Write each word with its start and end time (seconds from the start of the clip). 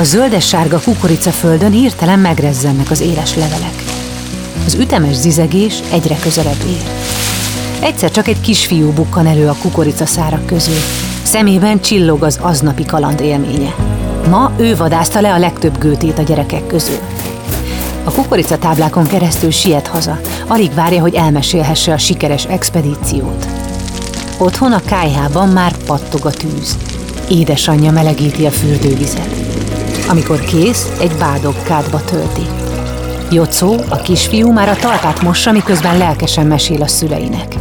A 0.00 0.04
zöldes-sárga 0.04 0.80
kukoricaföldön 0.80 1.70
hirtelen 1.70 2.18
megrezzennek 2.18 2.90
az 2.90 3.00
éles 3.00 3.34
levelek. 3.34 3.74
Az 4.66 4.74
ütemes 4.74 5.14
zizegés 5.14 5.80
egyre 5.92 6.16
közelebb 6.22 6.64
ér. 6.68 6.82
Egyszer 7.80 8.10
csak 8.10 8.28
egy 8.28 8.40
kisfiú 8.40 8.92
bukkan 8.92 9.26
elő 9.26 9.48
a 9.48 9.56
kukoricaszárak 9.62 10.46
közül. 10.46 10.78
Szemében 11.22 11.80
csillog 11.80 12.22
az 12.22 12.38
aznapi 12.42 12.84
kaland 12.84 13.20
élménye. 13.20 13.74
Ma 14.28 14.52
ő 14.56 14.76
vadászta 14.76 15.20
le 15.20 15.32
a 15.32 15.38
legtöbb 15.38 15.78
gőtét 15.78 16.18
a 16.18 16.22
gyerekek 16.22 16.66
közül. 16.66 16.98
A 18.04 18.10
kukoricatáblákon 18.10 19.06
keresztül 19.06 19.50
siet 19.50 19.86
haza, 19.86 20.20
alig 20.46 20.74
várja, 20.74 21.00
hogy 21.00 21.14
elmesélhesse 21.14 21.92
a 21.92 21.98
sikeres 21.98 22.44
expedíciót. 22.44 23.46
Otthon 24.38 24.72
a 24.72 24.82
kájhában 24.84 25.48
már 25.48 25.76
pattog 25.86 26.26
a 26.26 26.30
tűz. 26.30 26.76
Édesanyja 27.28 27.90
melegíti 27.90 28.46
a 28.46 28.50
fürdővizet. 28.50 29.49
Amikor 30.10 30.40
kész, 30.40 30.92
egy 31.00 31.12
bádog 31.18 31.62
kádba 31.62 32.04
tölti. 32.04 32.46
Jocó, 33.30 33.74
a 33.88 33.96
kisfiú 33.96 34.52
már 34.52 34.68
a 34.68 34.76
talpát 34.76 35.22
mossa, 35.22 35.52
miközben 35.52 35.98
lelkesen 35.98 36.46
mesél 36.46 36.82
a 36.82 36.86
szüleinek. 36.86 37.54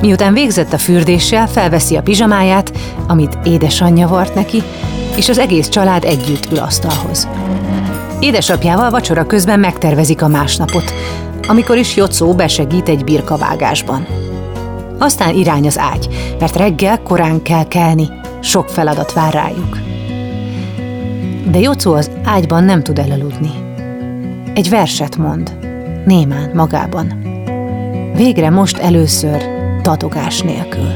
Miután 0.00 0.32
végzett 0.32 0.72
a 0.72 0.78
fürdéssel, 0.78 1.48
felveszi 1.48 1.96
a 1.96 2.02
pizsamáját, 2.02 2.72
amit 3.06 3.38
édesanyja 3.44 4.08
vart 4.08 4.34
neki, 4.34 4.62
és 5.16 5.28
az 5.28 5.38
egész 5.38 5.68
család 5.68 6.04
együtt 6.04 6.52
ül 6.52 6.58
asztalhoz. 6.58 7.28
Édesapjával 8.20 8.90
vacsora 8.90 9.26
közben 9.26 9.60
megtervezik 9.60 10.22
a 10.22 10.28
másnapot, 10.28 10.94
amikor 11.46 11.76
is 11.76 11.96
Jocó 11.96 12.34
besegít 12.34 12.88
egy 12.88 13.04
birkavágásban. 13.04 14.06
Aztán 14.98 15.34
irány 15.34 15.66
az 15.66 15.78
ágy, 15.78 16.34
mert 16.38 16.56
reggel 16.56 17.02
korán 17.02 17.42
kell 17.42 17.68
kelni, 17.68 18.08
sok 18.40 18.68
feladat 18.68 19.12
vár 19.12 19.32
rájuk. 19.32 19.89
De 21.50 21.58
Jocó 21.58 21.94
az 21.94 22.10
ágyban 22.24 22.64
nem 22.64 22.82
tud 22.82 22.98
elaludni. 22.98 23.50
Egy 24.54 24.68
verset 24.68 25.16
mond, 25.16 25.58
némán 26.04 26.50
magában. 26.54 27.22
Végre 28.14 28.50
most 28.50 28.78
először 28.78 29.42
tatogás 29.82 30.40
nélkül. 30.40 30.88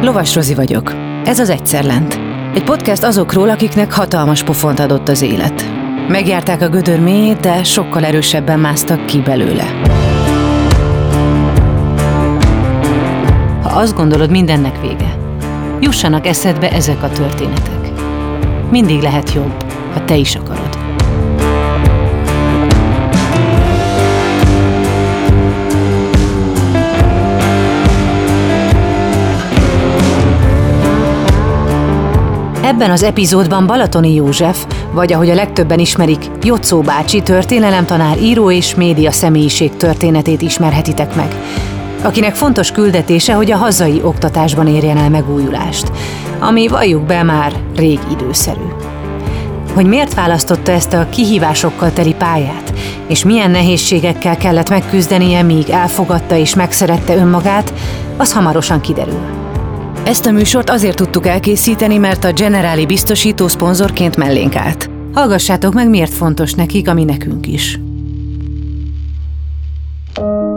Lovas 0.00 0.34
Rozi 0.34 0.54
vagyok. 0.54 0.94
Ez 1.24 1.38
az 1.38 1.50
Egyszer 1.50 1.84
Lent. 1.84 2.20
Egy 2.54 2.64
podcast 2.64 3.02
azokról, 3.02 3.48
akiknek 3.48 3.92
hatalmas 3.92 4.42
pofont 4.42 4.78
adott 4.78 5.08
az 5.08 5.22
élet. 5.22 5.64
Megjárták 6.08 6.62
a 6.62 6.68
gödör 6.68 7.00
mélyét, 7.00 7.40
de 7.40 7.64
sokkal 7.64 8.04
erősebben 8.04 8.60
másztak 8.60 9.06
ki 9.06 9.18
belőle. 9.18 9.97
Ha 13.68 13.78
azt 13.78 13.94
gondolod, 13.94 14.30
mindennek 14.30 14.80
vége, 14.80 15.16
jussanak 15.80 16.26
eszedbe 16.26 16.70
ezek 16.70 17.02
a 17.02 17.08
történetek. 17.08 17.92
Mindig 18.70 19.00
lehet 19.00 19.32
jobb, 19.32 19.64
ha 19.92 20.04
te 20.04 20.16
is 20.16 20.34
akarod. 20.34 20.78
Ebben 32.62 32.90
az 32.90 33.02
epizódban 33.02 33.66
Balatoni 33.66 34.14
József, 34.14 34.66
vagy 34.92 35.12
ahogy 35.12 35.30
a 35.30 35.34
legtöbben 35.34 35.78
ismerik, 35.78 36.30
Jocó 36.42 36.80
bácsi 36.80 37.22
történelemtanár, 37.22 38.18
író 38.22 38.50
és 38.50 38.74
média 38.74 39.10
személyiség 39.10 39.76
történetét 39.76 40.42
ismerhetitek 40.42 41.14
meg, 41.14 41.34
akinek 42.02 42.34
fontos 42.34 42.70
küldetése, 42.70 43.32
hogy 43.32 43.50
a 43.50 43.56
hazai 43.56 44.00
oktatásban 44.02 44.66
érjen 44.66 44.96
el 44.96 45.10
megújulást, 45.10 45.92
ami 46.38 46.68
valljuk 46.68 47.02
be 47.02 47.22
már 47.22 47.52
rég 47.76 47.98
időszerű. 48.10 48.66
Hogy 49.74 49.86
miért 49.86 50.14
választotta 50.14 50.72
ezt 50.72 50.92
a 50.92 51.08
kihívásokkal 51.10 51.92
teli 51.92 52.14
pályát, 52.14 52.72
és 53.06 53.24
milyen 53.24 53.50
nehézségekkel 53.50 54.36
kellett 54.36 54.68
megküzdenie, 54.68 55.42
míg 55.42 55.68
elfogadta 55.68 56.36
és 56.36 56.54
megszerette 56.54 57.16
önmagát, 57.16 57.72
az 58.16 58.32
hamarosan 58.32 58.80
kiderül. 58.80 59.20
Ezt 60.04 60.26
a 60.26 60.30
műsort 60.30 60.70
azért 60.70 60.96
tudtuk 60.96 61.26
elkészíteni, 61.26 61.96
mert 61.96 62.24
a 62.24 62.32
Generáli 62.32 62.86
biztosító 62.86 63.48
szponzorként 63.48 64.16
mellénk 64.16 64.56
állt. 64.56 64.90
Hallgassátok 65.14 65.74
meg, 65.74 65.88
miért 65.88 66.14
fontos 66.14 66.52
nekik, 66.52 66.88
ami 66.88 67.04
nekünk 67.04 67.46
is. 67.46 67.78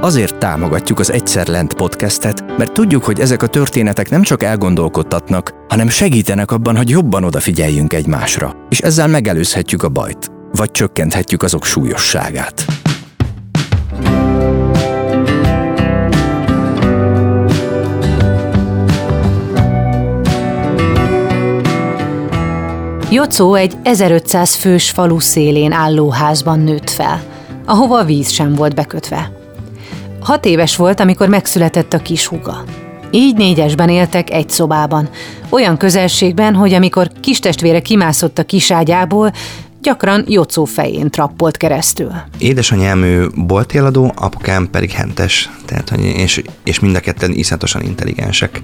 Azért 0.00 0.38
támogatjuk 0.38 0.98
az 0.98 1.12
Egyszer 1.12 1.46
Lent 1.46 1.74
podcastet, 1.74 2.56
mert 2.58 2.72
tudjuk, 2.72 3.04
hogy 3.04 3.20
ezek 3.20 3.42
a 3.42 3.46
történetek 3.46 4.10
nem 4.10 4.22
csak 4.22 4.42
elgondolkodtatnak, 4.42 5.54
hanem 5.68 5.88
segítenek 5.88 6.50
abban, 6.50 6.76
hogy 6.76 6.90
jobban 6.90 7.24
odafigyeljünk 7.24 7.92
egymásra, 7.92 8.56
és 8.68 8.80
ezzel 8.80 9.06
megelőzhetjük 9.06 9.82
a 9.82 9.88
bajt, 9.88 10.30
vagy 10.52 10.70
csökkenthetjük 10.70 11.42
azok 11.42 11.64
súlyosságát. 11.64 12.64
Jocó 23.10 23.54
egy 23.54 23.76
1500 23.82 24.54
fős 24.54 24.90
falu 24.90 25.18
szélén 25.18 25.72
álló 25.72 26.10
házban 26.10 26.58
nőtt 26.58 26.90
fel, 26.90 27.22
ahova 27.66 28.04
víz 28.04 28.30
sem 28.30 28.54
volt 28.54 28.74
bekötve. 28.74 29.35
Hat 30.26 30.44
éves 30.44 30.76
volt, 30.76 31.00
amikor 31.00 31.28
megszületett 31.28 31.92
a 31.92 31.98
kis 31.98 32.26
húga. 32.26 32.64
Így 33.10 33.36
négyesben 33.36 33.88
éltek 33.88 34.30
egy 34.30 34.50
szobában, 34.50 35.08
olyan 35.50 35.76
közelségben, 35.76 36.54
hogy 36.54 36.72
amikor 36.72 37.10
kistestvére 37.20 37.80
kimászott 37.80 38.38
a 38.38 38.44
kiságyából, 38.44 39.32
gyakran 39.86 40.24
Jocó 40.28 40.64
fején 40.64 41.10
trappolt 41.10 41.56
keresztül. 41.56 42.10
Édesanyám 42.38 43.02
ő 43.02 43.30
boltéladó, 43.34 44.12
apukám 44.16 44.70
pedig 44.70 44.90
hentes, 44.90 45.50
tehát, 45.64 45.88
hogy, 45.88 46.04
és, 46.04 46.42
és 46.64 46.80
mind 46.80 46.96
a 46.96 47.00
ketten 47.00 47.32
iszonyatosan 47.32 47.82
intelligensek, 47.82 48.62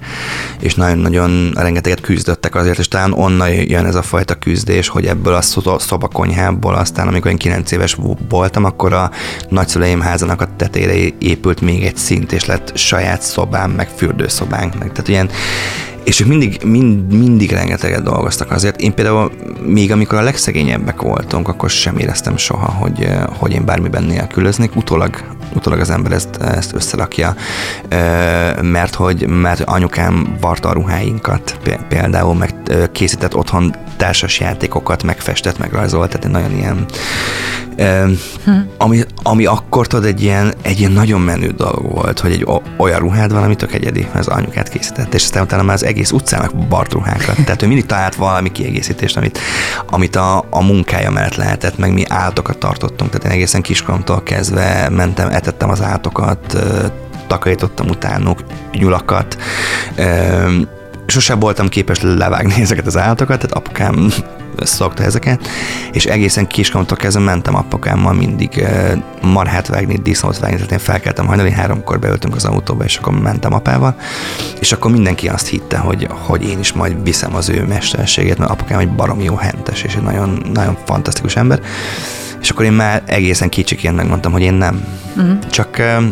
és 0.60 0.75
nagyon-nagyon 0.75 1.50
rengeteget 1.55 2.00
küzdöttek 2.00 2.55
azért, 2.55 2.78
és 2.78 2.88
talán 2.88 3.12
onnan 3.12 3.50
jön 3.50 3.84
ez 3.84 3.94
a 3.94 4.03
fajta 4.03 4.34
küzdés, 4.34 4.88
hogy 4.88 5.06
ebből 5.06 5.34
a 5.34 5.41
szobakonyhából 5.78 6.75
aztán, 6.75 7.09
amikor 7.09 7.31
én 7.31 7.37
9 7.37 7.71
éves 7.71 7.97
voltam, 8.28 8.65
akkor 8.65 8.93
a 8.93 9.10
nagyszüleim 9.49 10.00
házának 10.00 10.41
a 10.41 10.49
tetére 10.56 10.94
épült 11.19 11.60
még 11.60 11.84
egy 11.84 11.97
szint, 11.97 12.33
és 12.33 12.44
lett 12.44 12.77
saját 12.77 13.22
szobám, 13.22 13.71
meg 13.71 13.89
fürdőszobánk, 13.97 14.78
meg 14.78 14.93
tehát 14.93 15.09
ilyen 15.09 15.31
és 16.05 16.21
ők 16.21 16.27
mindig, 16.27 16.61
mind, 16.65 17.13
mindig 17.13 17.51
rengeteget 17.51 18.03
dolgoztak 18.03 18.51
azért. 18.51 18.81
Én 18.81 18.95
például 18.95 19.33
még 19.67 19.93
amikor 19.93 20.19
a 20.19 20.23
legszegényebbek 20.23 21.01
voltunk, 21.01 21.49
akkor 21.49 21.71
sem 21.71 21.99
éreztem 21.99 22.37
soha, 22.37 22.71
hogy, 22.71 23.09
hogy 23.39 23.53
én 23.53 23.65
bármiben 23.65 24.03
nélkülöznék. 24.03 24.77
Utólag, 24.77 25.23
utólag 25.55 25.81
az 25.81 25.91
ember 25.91 26.13
ezt, 26.13 26.37
ezt 26.37 26.75
összerakja, 26.75 27.35
mert 28.63 28.95
hogy 28.95 29.27
mert 29.27 29.61
anyukám 29.61 30.37
varta 30.41 30.69
a 30.69 30.73
ruháinkat 30.73 31.59
például, 31.89 32.34
meg 32.34 32.55
készített 32.93 33.34
otthon 33.34 33.75
társas 33.97 34.41
játékokat, 34.41 35.03
megfestett, 35.03 35.59
megrajzolt, 35.59 36.10
tehát 36.10 36.25
egy 36.25 36.31
nagyon 36.31 36.59
ilyen 36.59 36.87
hm. 38.45 38.51
ami, 38.78 39.01
ami 39.22 39.47
akkor 39.47 39.87
tudod, 39.87 40.05
egy 40.05 40.22
ilyen, 40.22 40.55
egy 40.63 40.78
ilyen 40.78 40.93
nagyon 40.93 41.21
menő 41.21 41.51
dolog 41.51 41.93
volt, 41.93 42.21
hogy 42.21 42.33
egy 42.33 42.47
olyan 42.77 42.98
ruhád 42.98 43.33
van, 43.33 43.43
ami 43.43 43.57
tök 43.57 43.75
egyedi, 43.75 44.07
az 44.15 44.28
anyukát 44.28 44.69
készített, 44.69 45.15
és 45.15 45.22
aztán 45.22 45.43
utána 45.43 45.63
már 45.63 45.75
az 45.75 45.84
egész 45.92 46.10
utcának 46.10 46.54
bart 46.68 46.92
ruhákat. 46.92 47.36
Tehát 47.44 47.62
ő 47.62 47.66
mindig 47.66 47.86
talált 47.86 48.15
valami 48.15 48.53
kiegészítést, 48.53 49.16
amit, 49.16 49.39
amit 49.86 50.16
a, 50.16 50.44
a 50.50 50.62
munkája 50.62 51.10
mellett 51.10 51.34
lehetett, 51.34 51.78
meg 51.78 51.92
mi 51.92 52.04
állatokat 52.09 52.59
tartottunk, 52.59 53.10
tehát 53.10 53.27
én 53.27 53.33
egészen 53.33 53.62
kiskoromtól 53.62 54.22
kezdve 54.22 54.89
mentem, 54.89 55.28
etettem 55.28 55.71
az 55.71 55.83
állatokat, 55.83 56.56
takarítottam 57.27 57.89
utánuk 57.89 58.39
nyulakat, 58.72 59.36
sosem 61.06 61.39
voltam 61.39 61.68
képes 61.68 62.00
levágni 62.00 62.60
ezeket 62.66 62.86
az 62.86 62.97
állatokat, 62.97 63.41
tehát 63.41 63.56
apukám 63.56 64.12
szokta 64.57 65.03
ezeket, 65.03 65.49
és 65.93 66.04
egészen 66.04 66.47
kiskoromtól 66.47 66.97
kezdve 66.97 67.22
mentem 67.22 67.54
apakámmal 67.54 68.13
mindig 68.13 68.65
marhát 69.22 69.66
vágni, 69.66 69.97
disznót 69.97 70.39
vágni, 70.39 70.57
tehát 70.57 70.72
én 70.72 70.78
felkeltem 70.78 71.27
hajnali 71.27 71.51
háromkor 71.51 71.99
beöltünk 71.99 72.34
az 72.34 72.45
autóba, 72.45 72.84
és 72.84 72.97
akkor 72.97 73.21
mentem 73.21 73.53
apával, 73.53 73.97
és 74.60 74.72
akkor 74.72 74.91
mindenki 74.91 75.28
azt 75.28 75.47
hitte, 75.47 75.77
hogy, 75.77 76.07
hogy 76.10 76.49
én 76.49 76.59
is 76.59 76.72
majd 76.72 77.03
viszem 77.03 77.34
az 77.34 77.49
ő 77.49 77.65
mesterségét, 77.65 78.39
mert 78.39 78.51
apukám 78.51 78.78
egy 78.78 78.95
baromi 78.95 79.25
jó 79.25 79.34
hentes, 79.34 79.83
és 79.83 79.95
egy 79.95 80.03
nagyon, 80.03 80.43
nagyon 80.53 80.77
fantasztikus 80.84 81.37
ember, 81.37 81.60
és 82.41 82.51
akkor 82.51 82.65
én 82.65 82.72
már 82.72 83.03
egészen 83.07 83.48
kicsiként 83.48 83.97
megmondtam, 83.97 84.33
hogy 84.33 84.43
én 84.43 84.55
nem. 84.55 84.84
Uh-huh. 85.16 85.39
Csak 85.51 85.77
uh, 85.78 86.05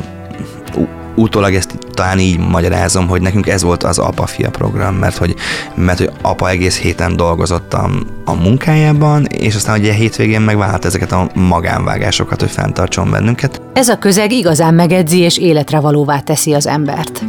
utólag 1.20 1.54
ezt 1.54 1.78
talán 1.94 2.18
így 2.18 2.38
magyarázom, 2.38 3.08
hogy 3.08 3.22
nekünk 3.22 3.46
ez 3.46 3.62
volt 3.62 3.82
az 3.82 3.98
apa-fia 3.98 4.50
program, 4.50 4.94
mert 4.94 5.16
hogy, 5.16 5.34
mert 5.74 5.98
hogy 5.98 6.10
apa 6.22 6.48
egész 6.48 6.78
héten 6.78 7.16
dolgozott 7.16 7.74
a, 7.74 7.90
a 8.24 8.34
munkájában, 8.34 9.24
és 9.24 9.54
aztán 9.54 9.78
ugye 9.78 9.92
hétvégén 9.92 10.40
megvállalt 10.40 10.84
ezeket 10.84 11.12
a 11.12 11.30
magánvágásokat, 11.34 12.40
hogy 12.40 12.50
fenntartson 12.50 13.10
bennünket. 13.10 13.62
Ez 13.72 13.88
a 13.88 13.98
közeg 13.98 14.32
igazán 14.32 14.74
megedzi 14.74 15.18
és 15.18 15.38
életre 15.38 15.80
valóvá 15.80 16.20
teszi 16.20 16.54
az 16.54 16.66
embert. 16.66 17.22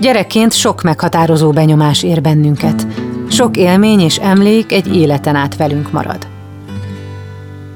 Gyerekként 0.00 0.52
sok 0.52 0.82
meghatározó 0.82 1.50
benyomás 1.50 2.02
ér 2.02 2.20
bennünket. 2.20 2.86
Sok 3.30 3.56
élmény 3.56 4.00
és 4.00 4.16
emlék 4.16 4.72
egy 4.72 4.96
életen 4.96 5.34
át 5.34 5.56
velünk 5.56 5.92
marad. 5.92 6.26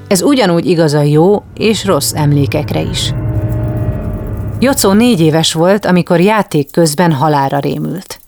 Ez 0.08 0.22
ugyanúgy 0.22 0.66
igaz 0.66 0.94
a 0.94 1.02
jó 1.02 1.42
és 1.54 1.84
rossz 1.84 2.12
emlékekre 2.14 2.80
is. 2.80 3.12
Jocó 4.62 4.92
négy 4.92 5.20
éves 5.20 5.52
volt, 5.52 5.84
amikor 5.84 6.20
játék 6.20 6.70
közben 6.70 7.12
halára 7.12 7.58
rémült. 7.58 8.20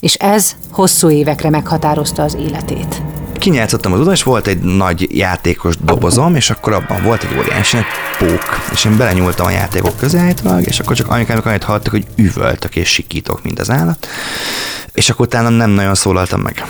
És 0.00 0.14
ez 0.14 0.56
hosszú 0.70 1.10
évekre 1.10 1.50
meghatározta 1.50 2.22
az 2.22 2.34
életét. 2.34 3.02
Kinyátszottam 3.44 3.92
az 3.92 4.00
oda, 4.00 4.12
és 4.12 4.22
volt 4.22 4.46
egy 4.46 4.60
nagy 4.60 5.16
játékos 5.16 5.76
dobozom, 5.76 6.34
és 6.34 6.50
akkor 6.50 6.72
abban 6.72 7.02
volt 7.02 7.22
egy 7.22 7.38
óriási 7.38 7.76
egy 7.76 7.84
pók, 8.18 8.60
és 8.72 8.84
én 8.84 8.96
belenyúltam 8.96 9.46
a 9.46 9.50
játékok 9.50 9.96
közé 9.96 10.18
állítólag, 10.18 10.66
és 10.66 10.80
akkor 10.80 10.96
csak 10.96 11.08
anyukám 11.10 11.40
annyit 11.44 11.64
hallottak, 11.64 11.92
hogy 11.92 12.06
üvöltök 12.16 12.76
és 12.76 12.88
sikítok, 12.88 13.42
mint 13.42 13.58
az 13.58 13.70
állat, 13.70 14.06
és 14.94 15.10
akkor 15.10 15.26
utána 15.26 15.48
nem 15.48 15.70
nagyon 15.70 15.94
szólaltam 15.94 16.40
meg. 16.40 16.64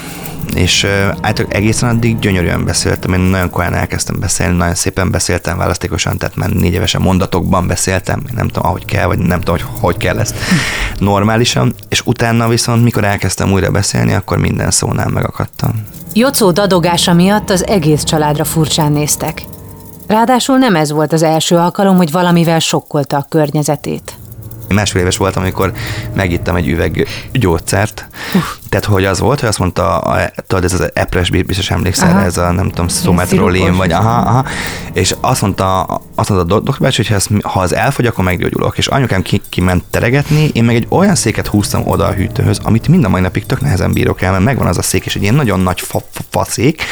És 0.54 0.84
általában 1.20 1.56
egészen 1.56 1.88
addig 1.88 2.18
gyönyörűen 2.18 2.64
beszéltem, 2.64 3.12
én 3.12 3.20
nagyon 3.20 3.50
korán 3.50 3.74
elkezdtem 3.74 4.20
beszélni, 4.20 4.56
nagyon 4.56 4.74
szépen 4.74 5.10
beszéltem 5.10 5.58
választékosan, 5.58 6.18
tehát 6.18 6.36
már 6.36 6.50
négy 6.50 6.72
évesen 6.72 7.00
mondatokban 7.00 7.66
beszéltem, 7.66 8.22
nem 8.34 8.46
tudom, 8.46 8.68
ahogy 8.68 8.84
kell, 8.84 9.06
vagy 9.06 9.18
nem 9.18 9.38
tudom, 9.38 9.54
hogy 9.54 9.66
hogy 9.80 9.96
kell 9.96 10.18
ezt 10.18 10.36
normálisan, 10.98 11.74
és 11.88 12.02
utána 12.04 12.48
viszont, 12.48 12.82
mikor 12.82 13.04
elkezdtem 13.04 13.52
újra 13.52 13.70
beszélni, 13.70 14.12
akkor 14.12 14.38
minden 14.38 14.70
szónál 14.70 15.08
megakadtam. 15.08 15.84
Jocó 16.16 16.50
dadogása 16.50 17.12
miatt 17.12 17.50
az 17.50 17.66
egész 17.66 18.02
családra 18.02 18.44
furcsán 18.44 18.92
néztek. 18.92 19.44
Ráadásul 20.06 20.56
nem 20.56 20.76
ez 20.76 20.92
volt 20.92 21.12
az 21.12 21.22
első 21.22 21.56
alkalom, 21.56 21.96
hogy 21.96 22.10
valamivel 22.10 22.58
sokkolta 22.58 23.16
a 23.16 23.26
környezetét 23.28 24.12
másfél 24.68 25.00
éves 25.00 25.16
voltam, 25.16 25.42
amikor 25.42 25.72
megittem 26.14 26.56
egy 26.56 26.68
üveg 26.68 27.08
gyógyszert. 27.32 28.06
Uh. 28.34 28.42
Tehát, 28.68 28.88
hogy 28.88 29.04
az 29.04 29.18
volt, 29.18 29.40
hogy 29.40 29.48
azt 29.48 29.58
mondta, 29.58 29.98
a, 29.98 30.30
tudod, 30.46 30.64
ez 30.64 30.72
az 30.72 30.90
epres, 30.94 31.30
biztos 31.30 31.70
emlékszel, 31.70 32.08
aha. 32.08 32.20
ez 32.20 32.36
a 32.36 32.50
nem 32.50 32.68
tudom, 32.68 32.88
szometrolin, 32.88 33.76
vagy 33.76 33.92
aha, 33.92 34.16
aha, 34.16 34.44
és 34.92 35.14
azt 35.20 35.40
mondta, 35.40 35.82
azt 36.14 36.28
mondta 36.28 36.54
a 36.54 36.60
doktor 36.60 36.92
hogy 36.96 37.06
ha 37.06 37.14
ez, 37.14 37.26
ha 37.42 37.60
az 37.60 37.74
elfogy, 37.74 38.06
akkor 38.06 38.24
meggyógyulok. 38.24 38.78
És 38.78 38.86
anyukám 38.86 39.22
ki, 39.22 39.42
kiment 39.48 39.84
teregetni, 39.90 40.50
én 40.52 40.64
meg 40.64 40.74
egy 40.74 40.86
olyan 40.88 41.14
széket 41.14 41.46
húztam 41.46 41.82
oda 41.86 42.06
a 42.06 42.12
hűtőhöz, 42.12 42.60
amit 42.62 42.88
mind 42.88 43.04
a 43.04 43.08
mai 43.08 43.20
napig 43.20 43.46
tök 43.46 43.60
nehezen 43.60 43.92
bírok 43.92 44.22
el, 44.22 44.30
mert 44.30 44.44
megvan 44.44 44.66
az 44.66 44.78
a 44.78 44.82
szék, 44.82 45.06
és 45.06 45.16
egy 45.16 45.22
ilyen 45.22 45.34
nagyon 45.34 45.60
nagy 45.60 45.80
fa, 45.80 46.02
fa, 46.12 46.22
fa 46.30 46.44
szék, 46.44 46.82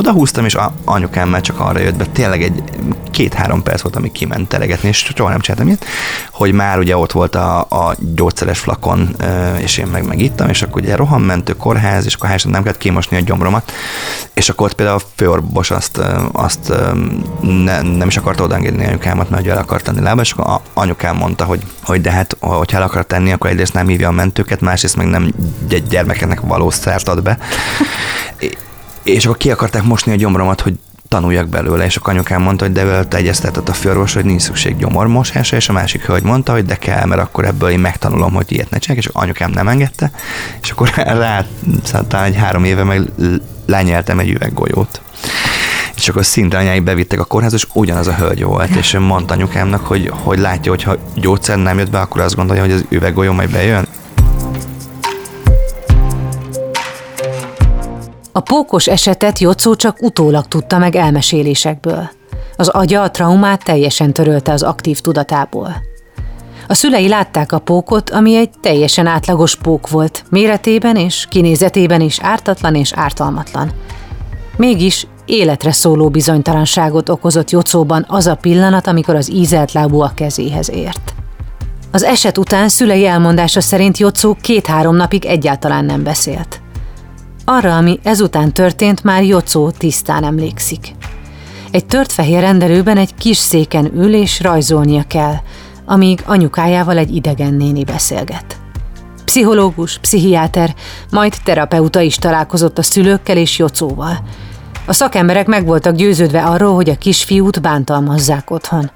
oda 0.00 0.12
húztam, 0.12 0.44
és 0.44 0.56
anyukám 0.84 1.28
már 1.28 1.40
csak 1.40 1.60
arra 1.60 1.78
jött 1.78 1.96
be, 1.96 2.06
tényleg 2.06 2.42
egy 2.42 2.62
két-három 3.10 3.62
perc 3.62 3.80
volt, 3.80 3.96
amíg 3.96 4.12
kiment 4.12 4.48
telegetni, 4.48 4.88
és 4.88 5.12
soha 5.16 5.30
nem 5.30 5.40
csináltam 5.40 5.66
ilyet, 5.66 5.84
hogy 6.30 6.52
már 6.52 6.78
ugye 6.78 6.96
ott 6.96 7.12
volt 7.12 7.34
a, 7.34 7.58
a 7.60 7.94
gyógyszeres 8.14 8.58
flakon, 8.58 9.16
és 9.58 9.78
én 9.78 9.86
meg 9.86 10.06
megittam, 10.06 10.48
és 10.48 10.62
akkor 10.62 10.82
ugye 10.82 10.96
rohammentő 10.96 11.52
kórház, 11.52 12.04
és 12.04 12.14
akkor 12.14 12.30
nem 12.44 12.62
kellett 12.62 12.78
kimosni 12.78 13.16
a 13.16 13.20
gyomromat, 13.20 13.72
és 14.34 14.48
akkor 14.48 14.66
ott 14.66 14.74
például 14.74 14.98
a 14.98 15.06
főorvos 15.16 15.70
azt, 15.70 16.00
azt 16.32 16.72
ne, 17.40 17.80
nem 17.82 18.08
is 18.08 18.16
akarta 18.16 18.42
odaengedni 18.42 18.86
anyukámat, 18.86 19.30
mert 19.30 19.46
el 19.46 19.58
akart 19.58 19.84
tenni 19.84 20.00
lába, 20.00 20.20
és 20.20 20.32
akkor 20.32 20.60
anyukám 20.72 21.16
mondta, 21.16 21.44
hogy, 21.44 21.62
hogy 21.82 22.00
de 22.00 22.10
hát, 22.10 22.36
hogyha 22.40 22.76
el 22.76 22.82
akar 22.82 23.06
tenni, 23.06 23.32
akkor 23.32 23.50
egyrészt 23.50 23.74
nem 23.74 23.86
hívja 23.86 24.08
a 24.08 24.12
mentőket, 24.12 24.60
másrészt 24.60 24.96
meg 24.96 25.06
nem 25.06 25.32
gyermekeknek 25.88 26.40
való 26.40 26.70
szert 26.70 27.08
ad 27.08 27.22
be. 27.22 27.38
és 29.02 29.24
akkor 29.24 29.36
ki 29.36 29.50
akarták 29.50 29.82
mosni 29.82 30.12
a 30.12 30.16
gyomromat, 30.16 30.60
hogy 30.60 30.74
tanuljak 31.10 31.48
belőle, 31.48 31.84
és 31.84 31.96
a 31.96 32.00
anyukám 32.02 32.42
mondta, 32.42 32.64
hogy 32.64 32.72
de 32.72 32.84
vele 32.84 33.04
egyeztetett 33.10 33.68
a 33.68 33.72
főorvos, 33.72 34.14
hogy 34.14 34.24
nincs 34.24 34.42
szükség 34.42 34.76
gyomormosásra, 34.76 35.56
és 35.56 35.68
a 35.68 35.72
másik 35.72 36.04
hölgy 36.04 36.22
mondta, 36.22 36.52
hogy 36.52 36.64
de 36.64 36.76
kell, 36.76 37.04
mert 37.04 37.20
akkor 37.20 37.44
ebből 37.44 37.70
én 37.70 37.78
megtanulom, 37.78 38.32
hogy 38.32 38.52
ilyet 38.52 38.70
ne 38.70 38.78
csinálják, 38.78 39.06
és 39.06 39.12
anyukám 39.14 39.50
nem 39.50 39.68
engedte, 39.68 40.10
és 40.62 40.70
akkor 40.70 40.92
rá 41.22 41.44
talán 42.08 42.26
egy 42.26 42.36
három 42.36 42.64
éve 42.64 42.84
meg 42.84 43.02
lenyeltem 43.66 44.18
egy 44.18 44.30
üveggolyót. 44.30 45.00
És 45.96 46.08
akkor 46.08 46.24
szinte 46.24 46.58
anyáig 46.58 46.82
bevittek 46.82 47.20
a 47.20 47.24
kórházba, 47.24 47.56
és 47.56 47.66
ugyanaz 47.72 48.06
a 48.06 48.14
hölgy 48.14 48.42
volt, 48.42 48.74
és 48.74 48.96
mondta 48.98 49.34
anyukámnak, 49.34 49.86
hogy, 49.86 50.10
hogy 50.12 50.38
látja, 50.38 50.70
hogy 50.70 50.82
ha 50.82 50.96
gyógyszer 51.14 51.58
nem 51.58 51.78
jött 51.78 51.90
be, 51.90 52.00
akkor 52.00 52.20
azt 52.20 52.36
gondolja, 52.36 52.62
hogy 52.62 52.72
az 52.72 52.84
üveggolyó 52.88 53.32
majd 53.32 53.50
bejön, 53.50 53.86
A 58.32 58.40
pókos 58.40 58.86
esetet 58.86 59.38
Jocó 59.38 59.74
csak 59.74 59.96
utólag 60.00 60.46
tudta 60.46 60.78
meg 60.78 60.96
elmesélésekből. 60.96 62.10
Az 62.56 62.68
agya 62.68 63.02
a 63.02 63.10
traumát 63.10 63.64
teljesen 63.64 64.12
törölte 64.12 64.52
az 64.52 64.62
aktív 64.62 65.00
tudatából. 65.00 65.74
A 66.68 66.74
szülei 66.74 67.08
látták 67.08 67.52
a 67.52 67.58
pókot, 67.58 68.10
ami 68.10 68.36
egy 68.36 68.50
teljesen 68.60 69.06
átlagos 69.06 69.56
pók 69.56 69.88
volt, 69.88 70.24
méretében 70.28 70.96
és 70.96 71.26
kinézetében 71.28 72.00
is 72.00 72.18
ártatlan 72.20 72.74
és 72.74 72.92
ártalmatlan. 72.92 73.70
Mégis 74.56 75.06
életre 75.24 75.72
szóló 75.72 76.08
bizonytalanságot 76.08 77.08
okozott 77.08 77.50
Jocóban 77.50 78.04
az 78.08 78.26
a 78.26 78.34
pillanat, 78.34 78.86
amikor 78.86 79.14
az 79.14 79.32
ízelt 79.32 79.72
lábú 79.72 80.00
a 80.00 80.12
kezéhez 80.14 80.70
ért. 80.70 81.14
Az 81.90 82.02
eset 82.02 82.38
után 82.38 82.68
szülei 82.68 83.06
elmondása 83.06 83.60
szerint 83.60 83.98
Jocó 83.98 84.36
két-három 84.40 84.96
napig 84.96 85.24
egyáltalán 85.24 85.84
nem 85.84 86.02
beszélt. 86.02 86.60
Arra, 87.44 87.76
ami 87.76 87.98
ezután 88.02 88.52
történt, 88.52 89.04
már 89.04 89.24
Jocó 89.24 89.70
tisztán 89.70 90.24
emlékszik. 90.24 90.94
Egy 91.70 91.86
tört 91.86 92.12
fehér 92.12 92.40
rendelőben 92.40 92.96
egy 92.96 93.14
kis 93.14 93.36
széken 93.36 93.90
ül 93.94 94.14
és 94.14 94.40
rajzolnia 94.40 95.02
kell, 95.06 95.34
amíg 95.84 96.22
anyukájával 96.26 96.98
egy 96.98 97.14
idegen 97.14 97.54
néni 97.54 97.84
beszélget. 97.84 98.58
Pszichológus, 99.24 99.98
pszichiáter, 99.98 100.74
majd 101.10 101.34
terapeuta 101.44 102.00
is 102.00 102.16
találkozott 102.16 102.78
a 102.78 102.82
szülőkkel 102.82 103.36
és 103.36 103.58
Jocóval. 103.58 104.18
A 104.86 104.92
szakemberek 104.92 105.46
meg 105.46 105.66
voltak 105.66 105.94
győződve 105.94 106.42
arról, 106.42 106.74
hogy 106.74 106.90
a 106.90 106.98
kisfiút 106.98 107.60
bántalmazzák 107.60 108.50
otthon. 108.50 108.90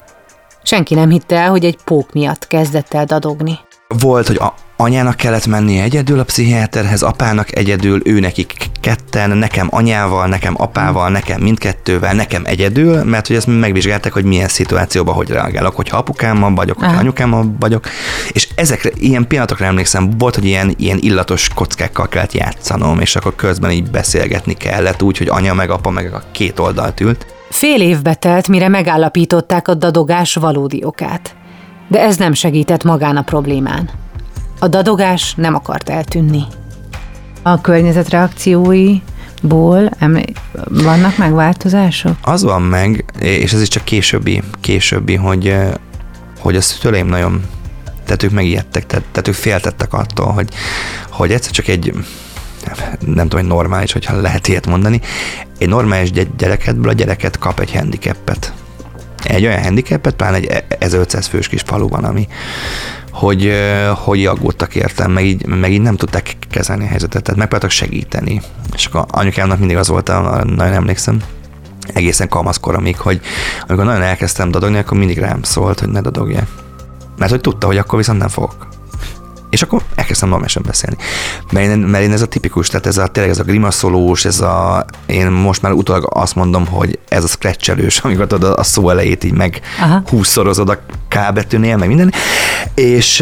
Senki 0.63 0.95
nem 0.95 1.11
hitte 1.11 1.37
el, 1.37 1.51
hogy 1.51 1.65
egy 1.65 1.79
pók 1.85 2.13
miatt 2.13 2.47
kezdett 2.47 2.95
el 2.95 3.05
dadogni. 3.05 3.59
Volt, 3.89 4.27
hogy 4.27 4.37
a, 4.37 4.55
anyának 4.77 5.17
kellett 5.17 5.47
mennie 5.47 5.83
egyedül 5.83 6.19
a 6.19 6.25
pszichiáterhez, 6.25 7.03
apának 7.03 7.57
egyedül, 7.57 8.01
ő 8.05 8.21
nekik 8.21 8.71
ketten, 8.81 9.31
nekem 9.31 9.69
anyával, 9.71 10.27
nekem 10.27 10.55
apával, 10.57 11.11
nekem 11.11 11.41
mindkettővel, 11.41 12.15
nekem 12.15 12.43
egyedül, 12.45 13.05
mert 13.05 13.27
hogy 13.27 13.37
ezt 13.37 13.47
megvizsgálták, 13.47 14.13
hogy 14.13 14.25
milyen 14.25 14.49
szituációban 14.49 15.15
hogy 15.15 15.29
reagálok, 15.29 15.77
hogyha 15.77 15.97
apukámmal 15.97 16.55
vagyok, 16.55 16.79
hogyha 16.79 16.99
anyukámmal 16.99 17.55
vagyok, 17.61 17.87
és 18.33 18.49
ezekre, 18.55 18.91
ilyen 18.95 19.27
pillanatokra 19.27 19.65
emlékszem, 19.65 20.11
volt, 20.19 20.35
hogy 20.35 20.45
ilyen, 20.45 20.75
ilyen 20.77 20.99
illatos 21.01 21.49
kockákkal 21.55 22.09
kellett 22.09 22.33
játszanom, 22.33 23.01
és 23.01 23.17
akkor 23.17 23.35
közben 23.35 23.71
így 23.71 23.91
beszélgetni 23.91 24.55
kellett, 24.55 25.03
úgy, 25.03 25.19
hogy 25.19 25.29
anya 25.29 25.55
meg 25.55 25.71
apa 25.71 25.91
meg 25.91 26.15
a 26.15 26.23
két 26.33 26.59
oldalt 26.59 27.01
ült. 27.01 27.27
Fél 27.51 27.81
évbe 27.81 28.15
telt, 28.15 28.49
mire 28.49 28.69
megállapították 28.69 29.69
a 29.69 29.75
dadogás 29.75 30.35
valódi 30.35 30.85
okát. 30.85 31.37
De 31.89 32.01
ez 32.01 32.17
nem 32.17 32.33
segített 32.33 32.85
magán 32.85 33.17
a 33.17 33.23
problémán. 33.23 33.91
A 34.59 34.69
dadogás 34.69 35.35
nem 35.37 35.55
akart 35.55 35.89
eltűnni. 35.89 36.43
A 37.43 37.61
környezet 37.61 38.09
reakcióiból 38.09 39.91
emlé- 39.99 40.41
vannak 40.69 41.17
megváltozások? 41.17 42.17
Az 42.23 42.43
van 42.43 42.63
meg, 42.63 43.05
és 43.19 43.53
ez 43.53 43.61
is 43.61 43.69
csak 43.69 43.85
későbbi, 43.85 44.43
későbbi, 44.61 45.15
hogy, 45.15 45.57
hogy 46.41 46.57
a 46.57 46.61
szüleim 46.61 47.07
nagyon 47.07 47.43
tehát 48.05 48.23
ők 48.23 48.31
megijedtek, 48.31 48.87
tehát, 48.87 49.05
tehát 49.13 49.29
ők 49.29 49.35
féltettek 49.35 49.93
attól, 49.93 50.27
hogy, 50.27 50.49
hogy 51.11 51.33
egyszer 51.33 51.53
csak 51.53 51.69
egy 51.69 51.93
nem 52.99 53.29
tudom, 53.29 53.41
hogy 53.41 53.49
normális, 53.49 53.93
hogyha 53.93 54.21
lehet 54.21 54.49
ilyet 54.49 54.67
mondani, 54.67 55.01
egy 55.59 55.69
normális 55.69 56.11
gyerekedből 56.37 56.89
a 56.89 56.93
gyereket 56.93 57.39
kap 57.39 57.61
egy 57.61 57.73
handicapet. 57.73 58.53
Egy 59.25 59.47
olyan 59.47 59.63
handicapet, 59.63 60.15
pláne 60.15 60.37
egy 60.37 60.65
1500 60.79 61.27
fős 61.27 61.49
kis 61.49 61.63
faluban, 61.67 62.05
ami, 62.05 62.29
hogy, 63.11 63.53
hogy 63.95 64.27
aggódtak 64.27 64.75
értem, 64.75 65.11
meg 65.11 65.25
így, 65.25 65.47
meg 65.47 65.73
így 65.73 65.81
nem 65.81 65.97
tudták 65.97 66.37
kezelni 66.51 66.85
a 66.85 66.89
helyzetet, 66.89 67.23
tehát 67.23 67.39
megpróbáltak 67.41 67.77
segíteni. 67.77 68.43
És 68.75 68.87
akkor 68.87 69.05
anyukámnak 69.11 69.59
mindig 69.59 69.77
az 69.77 69.89
volt, 69.89 70.07
nagyon 70.45 70.73
emlékszem, 70.73 71.21
egészen 71.93 72.29
kamaszkoromig, 72.29 72.99
hogy 72.99 73.21
amikor 73.61 73.85
nagyon 73.85 74.03
elkezdtem 74.03 74.51
dadogni, 74.51 74.79
akkor 74.79 74.99
mindig 74.99 75.19
rám 75.19 75.43
szólt, 75.43 75.81
hogy 75.81 75.89
ne 75.89 76.01
dadogjál. 76.01 76.47
Mert 77.19 77.31
hogy 77.31 77.41
tudta, 77.41 77.67
hogy 77.67 77.79
akkor 77.79 77.99
viszont 77.99 78.19
nem 78.19 78.29
fogok. 78.29 78.69
És 79.55 79.63
akkor 79.63 79.83
elkezdtem 79.95 80.29
normálisan 80.29 80.63
beszélni. 80.67 80.97
Mert 81.53 81.67
én, 81.67 81.79
mert 81.79 82.05
én 82.05 82.13
ez 82.13 82.23
a 82.23 82.27
tipikus, 82.27 82.69
tehát 82.69 82.87
ez 82.87 82.97
a, 82.97 83.07
tényleg 83.07 83.33
ez 83.33 83.39
a 83.39 83.43
grimaszolós, 83.43 84.25
ez 84.25 84.41
a, 84.41 84.87
én 85.07 85.31
most 85.31 85.63
már 85.63 85.73
utólag 85.73 86.07
azt 86.13 86.35
mondom, 86.35 86.67
hogy 86.67 86.99
ez 87.09 87.25
a 87.25 87.27
scratchelős, 87.27 87.99
amikor 88.05 88.27
tudod 88.27 88.59
a 88.59 88.63
szó 88.63 88.91
elejét 88.91 89.25
így 89.25 89.33
meg 89.33 89.61
húszszorozod 90.07 90.69
a 90.69 90.79
K 91.09 91.33
betűnél, 91.35 91.77
meg 91.77 91.89
minden. 91.89 92.13
És 92.75 93.17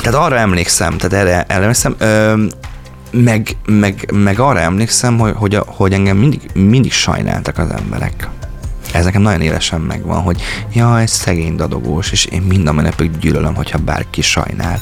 tehát 0.00 0.14
arra 0.14 0.36
emlékszem, 0.36 0.96
tehát 0.96 1.26
erre 1.26 1.44
emlékszem, 1.48 1.96
meg, 3.10 3.56
meg, 3.66 4.10
meg 4.12 4.38
arra 4.38 4.60
emlékszem, 4.60 5.18
hogy, 5.18 5.32
hogy, 5.36 5.58
hogy 5.66 5.92
engem 5.92 6.16
mindig, 6.16 6.40
mindig 6.54 6.92
sajnáltak 6.92 7.58
az 7.58 7.70
emberek. 7.70 8.28
Ez 8.92 9.04
nekem 9.04 9.22
nagyon 9.22 9.40
élesen 9.40 9.80
megvan, 9.80 10.22
hogy 10.22 10.42
jaj, 10.72 11.06
szegény 11.06 11.56
dadogós, 11.56 12.12
és 12.12 12.24
én 12.24 12.42
minden 12.42 12.74
menepig 12.74 13.18
gyűlölöm, 13.18 13.54
hogyha 13.54 13.78
bárki 13.78 14.22
sajnál. 14.22 14.78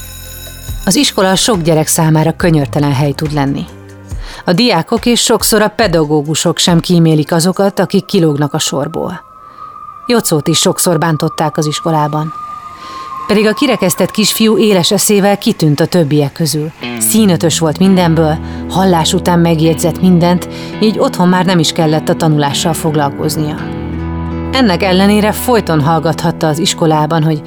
Az 0.85 0.95
iskola 0.95 1.35
sok 1.35 1.61
gyerek 1.61 1.87
számára 1.87 2.31
könyörtelen 2.31 2.93
hely 2.93 3.11
tud 3.11 3.33
lenni. 3.33 3.65
A 4.45 4.53
diákok 4.53 5.05
és 5.05 5.21
sokszor 5.21 5.61
a 5.61 5.67
pedagógusok 5.67 6.57
sem 6.57 6.79
kímélik 6.79 7.31
azokat, 7.31 7.79
akik 7.79 8.05
kilógnak 8.05 8.53
a 8.53 8.59
sorból. 8.59 9.21
Jocót 10.07 10.47
is 10.47 10.57
sokszor 10.57 10.97
bántották 10.97 11.57
az 11.57 11.65
iskolában. 11.65 12.33
Pedig 13.27 13.45
a 13.45 13.53
kirekesztett 13.53 14.11
kisfiú 14.11 14.57
éles 14.57 14.91
eszével 14.91 15.37
kitűnt 15.37 15.79
a 15.79 15.85
többiek 15.85 16.33
közül. 16.33 16.71
Színötös 16.99 17.59
volt 17.59 17.79
mindenből, 17.79 18.37
hallás 18.69 19.13
után 19.13 19.39
megjegyzett 19.39 20.01
mindent, 20.01 20.49
így 20.81 20.99
otthon 20.99 21.27
már 21.27 21.45
nem 21.45 21.59
is 21.59 21.71
kellett 21.71 22.09
a 22.09 22.15
tanulással 22.15 22.73
foglalkoznia. 22.73 23.55
Ennek 24.51 24.83
ellenére 24.83 25.31
folyton 25.31 25.81
hallgathatta 25.81 26.47
az 26.47 26.59
iskolában, 26.59 27.23
hogy 27.23 27.41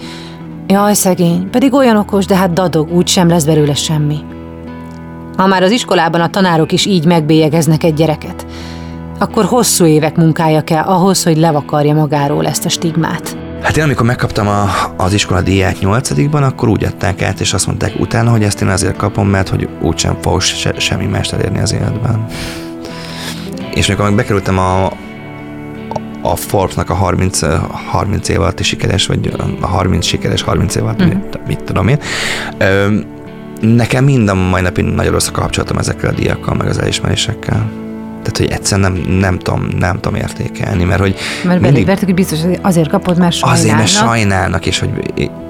Jaj, 0.68 0.94
szegény, 0.94 1.50
pedig 1.50 1.75
olyan 1.75 1.96
okos, 1.96 2.26
de 2.26 2.37
hát 2.37 2.52
dadog, 2.52 2.92
úgy 2.92 3.08
sem 3.08 3.28
lesz 3.28 3.44
belőle 3.44 3.75
semmi. 3.75 4.18
Ha 5.37 5.46
már 5.46 5.62
az 5.62 5.70
iskolában 5.70 6.20
a 6.20 6.30
tanárok 6.30 6.73
is 6.73 6.87
így 6.87 7.04
megbélyegeznek 7.04 7.85
egy 7.85 7.94
gyereket, 7.94 8.46
akkor 9.18 9.44
hosszú 9.44 9.85
évek 9.85 10.16
munkája 10.16 10.61
kell 10.61 10.82
ahhoz, 10.82 11.23
hogy 11.23 11.37
levakarja 11.37 11.94
magáról 11.94 12.46
ezt 12.46 12.64
a 12.64 12.68
stigmát. 12.68 13.37
Hát 13.62 13.76
én 13.76 13.82
amikor 13.82 14.06
megkaptam 14.06 14.49
a, 14.49 14.68
az 14.96 15.12
iskola 15.12 15.40
díját 15.40 15.80
nyolcadikban, 15.80 16.42
akkor 16.42 16.68
úgy 16.68 16.85
adták 16.85 17.23
át, 17.23 17.40
és 17.40 17.52
azt 17.52 17.66
mondták 17.66 17.92
utána, 17.99 18.30
hogy 18.30 18.42
ezt 18.42 18.62
én 18.62 18.68
azért 18.68 18.96
kapom, 18.96 19.28
mert 19.28 19.49
hogy 19.49 19.68
úgysem 19.82 20.16
fogok 20.20 20.40
se, 20.40 20.75
semmi 20.78 21.06
mást 21.06 21.32
elérni 21.32 21.58
az 21.58 21.73
életben. 21.73 22.26
És 23.75 23.88
amikor 23.88 24.14
bekerültem 24.14 24.58
a, 24.58 24.92
a 26.30 26.37
Forbes-nak 26.37 26.90
a 26.90 26.95
30, 26.95 27.40
30 27.90 28.28
év 28.28 28.40
alatti 28.40 28.62
sikeres, 28.62 29.06
vagy 29.06 29.33
a 29.61 29.66
30 29.66 30.06
sikeres 30.06 30.42
30 30.42 30.75
év 30.75 30.83
alatt, 30.83 31.00
uh-huh. 31.00 31.14
mit, 31.14 31.47
mit 31.47 31.62
tudom 31.62 31.88
én. 31.88 31.99
Nekem 33.61 34.04
mind 34.04 34.28
a 34.28 34.35
mai 34.35 34.62
napig 34.62 34.85
nagyon 34.85 35.12
rossz 35.12 35.28
a 35.28 35.30
kapcsolatom 35.30 35.78
ezekkel 35.78 36.11
a 36.11 36.12
diakkal, 36.12 36.54
meg 36.54 36.66
az 36.66 36.78
elismerésekkel. 36.78 37.71
Tehát, 38.23 38.37
hogy 38.37 38.50
egyszerűen 38.50 38.92
nem, 38.92 39.16
nem, 39.18 39.38
tudom, 39.38 39.68
nem 39.78 39.95
tudom 39.95 40.14
értékelni, 40.14 40.85
mert 40.85 41.00
hogy... 41.00 41.16
Mert 41.45 41.61
mindig, 41.61 41.88
hogy 41.88 42.14
biztos 42.14 42.38
azért 42.62 42.88
kapod, 42.88 43.18
mert 43.18 43.33
sajnálnak. 43.35 43.64
Azért, 43.64 43.76
mert 43.76 43.90
sajnálnak, 43.90 44.66
és 44.66 44.78
hogy 44.78 44.90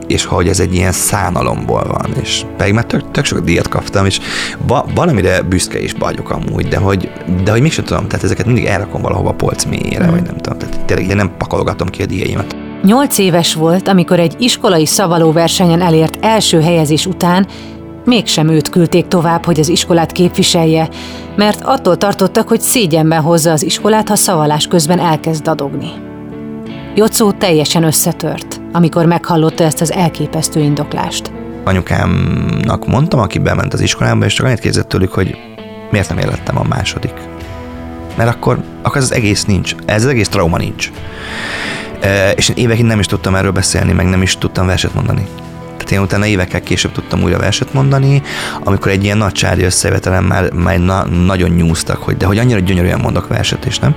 és 0.06 0.24
hogy 0.24 0.48
ez 0.48 0.60
egy 0.60 0.74
ilyen 0.74 0.92
szánalomból 0.92 1.84
van, 1.88 2.12
és 2.20 2.44
pedig 2.56 2.74
már 2.74 2.84
tök, 2.84 3.10
tök 3.10 3.24
sok 3.24 3.38
díjat 3.38 3.68
kaptam, 3.68 4.06
és 4.06 4.20
va, 4.66 4.86
valamire 4.94 5.42
büszke 5.42 5.80
is 5.80 5.92
vagyok 5.98 6.30
amúgy, 6.30 6.68
de 6.68 6.76
hogy, 6.76 7.10
de 7.44 7.50
hogy 7.50 7.60
mégsem 7.60 7.84
tudom, 7.84 8.08
tehát 8.08 8.24
ezeket 8.24 8.46
mindig 8.46 8.64
elrakom 8.64 9.02
valahova 9.02 9.28
a 9.28 9.34
polc 9.34 9.64
mélyére, 9.64 10.06
mm. 10.06 10.10
vagy 10.10 10.22
nem 10.22 10.36
tudom, 10.36 10.58
tehát 10.58 10.84
tényleg 10.84 11.16
nem 11.16 11.36
pakolgatom 11.38 11.88
ki 11.88 12.02
a 12.02 12.06
díjaimat. 12.06 12.56
Nyolc 12.82 13.18
éves 13.18 13.54
volt, 13.54 13.88
amikor 13.88 14.20
egy 14.20 14.34
iskolai 14.38 14.86
szavaló 14.86 15.32
versenyen 15.32 15.80
elért 15.80 16.18
első 16.20 16.60
helyezés 16.60 17.06
után 17.06 17.46
mégsem 18.04 18.48
őt 18.48 18.68
küldték 18.68 19.08
tovább, 19.08 19.44
hogy 19.44 19.60
az 19.60 19.68
iskolát 19.68 20.12
képviselje, 20.12 20.88
mert 21.36 21.62
attól 21.64 21.96
tartottak, 21.96 22.48
hogy 22.48 22.60
szégyenben 22.60 23.20
hozza 23.20 23.52
az 23.52 23.62
iskolát, 23.62 24.08
ha 24.08 24.16
szavalás 24.16 24.66
közben 24.66 24.98
elkezd 24.98 25.42
dadogni. 25.42 25.90
Jocó 26.94 27.32
teljesen 27.32 27.82
összetört, 27.82 28.60
amikor 28.76 29.06
meghallotta 29.06 29.64
ezt 29.64 29.80
az 29.80 29.92
elképesztő 29.92 30.60
indoklást. 30.60 31.32
Anyukámnak 31.64 32.86
mondtam, 32.86 33.20
aki 33.20 33.38
bement 33.38 33.72
az 33.72 33.80
iskolába, 33.80 34.24
és 34.24 34.34
csak 34.34 34.46
annyit 34.46 34.60
kérdezett 34.60 34.88
tőlük, 34.88 35.12
hogy 35.12 35.36
miért 35.90 36.08
nem 36.08 36.18
élettem 36.18 36.58
a 36.58 36.62
második. 36.68 37.12
Mert 38.16 38.30
akkor, 38.30 38.58
akkor 38.82 38.96
ez 38.96 39.02
az 39.02 39.12
egész 39.12 39.44
nincs, 39.44 39.74
ez 39.84 40.04
az 40.04 40.10
egész 40.10 40.28
trauma 40.28 40.56
nincs. 40.56 40.90
És 42.36 42.48
én 42.48 42.56
évekig 42.56 42.84
nem 42.84 42.98
is 42.98 43.06
tudtam 43.06 43.34
erről 43.34 43.50
beszélni, 43.50 43.92
meg 43.92 44.06
nem 44.06 44.22
is 44.22 44.38
tudtam 44.38 44.66
verset 44.66 44.94
mondani. 44.94 45.26
Tehát 45.86 46.00
én 46.00 46.08
utána 46.08 46.26
évekkel 46.26 46.60
később 46.60 46.92
tudtam 46.92 47.22
újra 47.22 47.38
verset 47.38 47.72
mondani, 47.72 48.22
amikor 48.64 48.90
egy 48.90 49.04
ilyen 49.04 49.18
nagy 49.18 49.32
csádi 49.32 49.62
összevetelen 49.62 50.24
már, 50.24 50.52
már 50.52 50.78
na, 50.78 51.04
nagyon 51.04 51.50
nyúztak, 51.50 51.96
hogy 51.96 52.16
de 52.16 52.26
hogy 52.26 52.38
annyira 52.38 52.58
gyönyörűen 52.58 53.00
mondok 53.00 53.28
verset, 53.28 53.64
és 53.64 53.78
nem. 53.78 53.94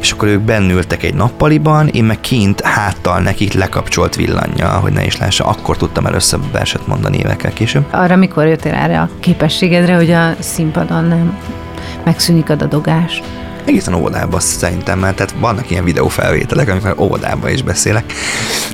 És 0.00 0.12
akkor 0.12 0.28
ők 0.28 0.40
bennültek 0.40 1.02
egy 1.02 1.14
nappaliban, 1.14 1.88
én 1.88 2.04
meg 2.04 2.20
kint 2.20 2.60
háttal 2.60 3.20
nekik 3.20 3.52
lekapcsolt 3.52 4.14
villanya, 4.14 4.68
hogy 4.68 4.92
ne 4.92 5.04
is 5.04 5.16
lássa, 5.18 5.44
akkor 5.44 5.76
tudtam 5.76 6.06
először 6.06 6.38
verset 6.52 6.86
mondani 6.86 7.18
évekkel 7.18 7.52
később. 7.52 7.84
Arra 7.90 8.16
mikor 8.16 8.46
jöttél 8.46 8.74
erre 8.74 9.00
a 9.00 9.08
képességedre, 9.20 9.94
hogy 9.94 10.10
a 10.10 10.34
színpadon 10.38 11.04
nem 11.04 11.38
megszűnik 12.04 12.50
a 12.50 12.54
dadogás? 12.54 13.22
Egészen 13.64 13.94
óvodában 13.94 14.40
szerintem, 14.40 14.98
mert 14.98 15.16
tehát 15.16 15.34
vannak 15.38 15.70
ilyen 15.70 15.84
videófelvételek, 15.84 16.68
amikor 16.68 16.94
óvodában 16.98 17.50
is 17.50 17.62
beszélek, 17.62 18.12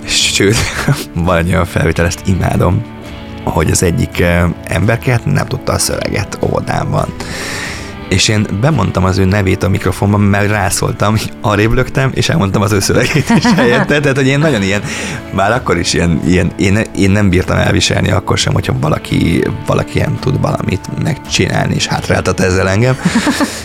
sőt, 0.05 0.57
van 1.15 1.37
egy 1.37 1.49
olyan 1.49 1.67
felvétel, 1.67 2.07
ezt 2.07 2.23
imádom, 2.25 2.85
hogy 3.45 3.71
az 3.71 3.83
egyik 3.83 4.21
eh, 4.21 4.45
emberke 4.65 5.21
nem 5.25 5.47
tudta 5.47 5.73
a 5.73 5.79
szöveget 5.79 6.39
óvodában 6.43 7.15
és 8.11 8.29
én 8.29 8.47
bemondtam 8.61 9.05
az 9.05 9.19
ő 9.19 9.25
nevét 9.25 9.63
a 9.63 9.69
mikrofonban, 9.69 10.21
mert 10.21 10.51
rászóltam, 10.51 11.17
arrébb 11.41 11.73
lögtem, 11.73 12.11
és 12.15 12.29
elmondtam 12.29 12.63
az 12.63 12.73
ő 12.73 12.81
szövegét 12.81 13.31
is 13.37 13.45
helyette, 13.57 14.01
tehát 14.01 14.17
hogy 14.17 14.27
én 14.27 14.39
nagyon 14.39 14.63
ilyen, 14.63 14.83
már 15.33 15.53
akkor 15.53 15.79
is 15.79 15.95
ilyen, 15.95 16.21
ilyen 16.27 16.53
én, 16.57 16.79
én, 16.97 17.11
nem 17.11 17.29
bírtam 17.29 17.57
elviselni 17.57 18.11
akkor 18.11 18.39
sem, 18.39 18.53
hogyha 18.53 18.75
valaki, 18.81 19.45
valaki 19.67 19.99
nem 19.99 20.19
tud 20.19 20.41
valamit 20.41 21.03
megcsinálni, 21.03 21.75
és 21.75 21.87
hátráltat 21.87 22.41
ezzel 22.41 22.69
engem. 22.69 22.97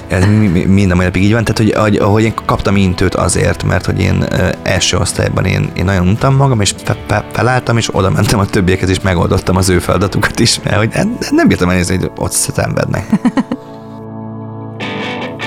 Ez 0.07 0.25
mind 0.65 0.91
a 0.91 0.95
mai 0.95 1.05
napig 1.05 1.23
így 1.23 1.33
van, 1.33 1.43
tehát 1.43 1.73
hogy 1.73 1.95
ahogy 1.97 2.23
én 2.23 2.33
kaptam 2.45 2.75
intőt 2.75 3.15
azért, 3.15 3.63
mert 3.63 3.85
hogy 3.85 3.99
én 3.99 4.25
első 4.63 4.97
osztályban 4.97 5.45
én, 5.45 5.69
én 5.73 5.85
nagyon 5.85 6.07
untam 6.07 6.35
magam, 6.35 6.61
és 6.61 6.73
fe, 6.83 6.95
fe, 7.07 7.25
felálltam, 7.31 7.77
és 7.77 7.95
oda 7.95 8.09
mentem 8.09 8.39
a 8.39 8.45
többiekhez, 8.45 8.89
és 8.89 9.01
megoldottam 9.01 9.55
az 9.55 9.69
ő 9.69 9.79
feladatukat 9.79 10.39
is, 10.39 10.59
mert 10.63 10.77
hogy 10.77 10.89
nem 11.29 11.47
bírtam 11.47 11.69
elnézni, 11.69 11.97
hogy 11.97 12.11
ott 12.15 12.31
szenvednek. 12.31 13.05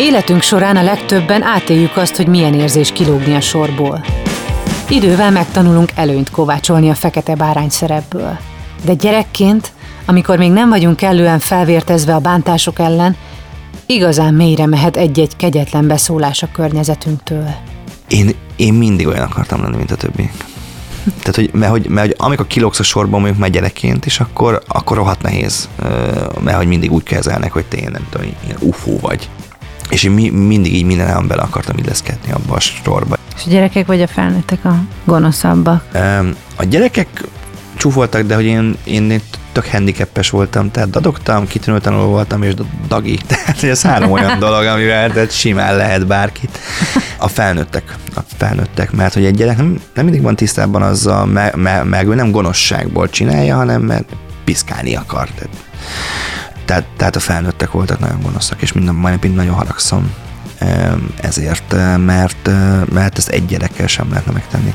Életünk 0.01 0.43
során 0.43 0.77
a 0.77 0.83
legtöbben 0.83 1.43
átéljük 1.43 1.97
azt, 1.97 2.17
hogy 2.17 2.27
milyen 2.27 2.55
érzés 2.55 2.93
kilógni 2.93 3.35
a 3.35 3.41
sorból. 3.41 4.05
Idővel 4.89 5.31
megtanulunk 5.31 5.91
előnyt 5.95 6.31
kovácsolni 6.31 6.91
a 6.91 6.95
fekete 6.95 7.35
bárány 7.35 7.69
szerepből. 7.69 8.39
De 8.85 8.95
gyerekként, 8.95 9.73
amikor 10.07 10.39
még 10.39 10.51
nem 10.51 10.69
vagyunk 10.69 10.97
kellően 10.97 11.39
felvértezve 11.39 12.15
a 12.15 12.19
bántások 12.19 12.79
ellen, 12.79 13.17
igazán 13.87 14.35
mélyre 14.35 14.67
mehet 14.67 14.97
egy-egy 14.97 15.37
kegyetlen 15.37 15.87
beszólás 15.87 16.43
a 16.43 16.49
környezetünktől. 16.53 17.49
Én, 18.09 18.31
én 18.57 18.75
mindig 18.75 19.07
olyan 19.07 19.25
akartam 19.25 19.63
lenni, 19.63 19.77
mint 19.77 19.91
a 19.91 19.97
többi. 19.97 20.31
Tehát, 21.19 21.35
hogy, 21.35 21.51
mert, 21.53 21.71
hogy, 21.71 21.89
mert 21.89 22.07
hogy 22.07 22.17
amikor 22.19 22.47
kilógsz 22.47 22.79
a 22.79 22.83
sorban, 22.83 23.21
mondjuk 23.21 23.41
már 23.41 23.51
gyerekként, 23.51 24.07
és 24.07 24.21
akkor, 24.21 24.63
akkor 24.67 24.97
rohadt 24.97 25.23
nehéz, 25.23 25.69
mert 26.41 26.57
hogy 26.57 26.67
mindig 26.67 26.93
úgy 26.93 27.03
kezelnek, 27.03 27.53
hogy 27.53 27.65
te 27.65 27.91
nem 27.91 28.07
tudom, 28.11 28.27
ilyen 28.45 28.59
ufó 28.61 28.99
vagy. 29.01 29.29
És 29.91 30.03
én 30.03 30.11
mi, 30.11 30.31
mindig 30.31 30.75
így 30.75 30.85
minden 30.85 31.27
bele 31.27 31.43
akartam 31.43 31.77
illeszkedni 31.77 32.33
abba 32.33 32.55
a 32.55 32.61
sorba. 32.61 33.17
És 33.37 33.43
a 33.47 33.51
gyerekek 33.51 33.87
vagy 33.87 34.03
a 34.03 34.07
felnőttek 34.07 34.65
a 34.65 34.75
gonoszabbak? 35.05 35.85
A 36.57 36.65
gyerekek 36.65 37.25
csúfoltak, 37.77 38.23
de 38.23 38.35
hogy 38.35 38.45
én, 38.45 38.77
én 38.85 39.21
tök 39.53 39.71
handicapes 39.71 40.31
voltam, 40.31 40.71
tehát 40.71 40.91
dadogtam, 40.91 41.47
kitűnő 41.47 41.79
tanuló 41.81 42.07
voltam, 42.07 42.43
és 42.43 42.55
dagi. 42.89 43.19
Tehát 43.29 43.63
ez 43.63 43.83
három 43.83 44.11
olyan 44.11 44.39
dolog, 44.45 44.65
amivel 44.65 45.13
tehát 45.13 45.33
simán 45.33 45.77
lehet 45.77 46.07
bárkit. 46.07 46.59
A 47.17 47.29
felnőttek, 47.29 47.97
a 48.15 48.21
felnőttek, 48.37 48.93
mert 48.93 49.15
hogy 49.15 49.25
egy 49.25 49.35
gyerek 49.35 49.57
nem, 49.57 49.81
nem 49.95 50.05
mindig 50.05 50.23
van 50.23 50.37
tisztában 50.37 50.83
azzal, 50.83 51.27
meg, 51.27 51.57
meg, 51.57 51.85
meg 51.89 52.09
ő 52.09 52.15
nem 52.15 52.31
gonoszságból 52.31 53.11
csinálja, 53.11 53.57
hanem 53.57 53.83
mert 53.83 54.13
piszkálni 54.45 54.95
akar. 54.95 55.29
Tehát 55.29 55.57
tehát, 56.69 56.87
tehát 56.97 57.17
a 57.17 57.21
felnőttek 57.21 57.71
voltak 57.71 57.99
nagyon 57.99 58.21
gonoszak, 58.23 58.63
és 58.63 58.73
minden, 58.73 58.95
majd 58.95 59.35
nagyon 59.35 59.55
haragszom 59.55 60.15
ezért, 61.21 61.75
mert, 61.97 62.51
mert 62.93 63.19
ezt 63.19 63.29
egy 63.29 63.47
gyerekkel 63.47 63.87
sem 63.87 64.09
lehetne 64.11 64.33
megtenni. 64.33 64.75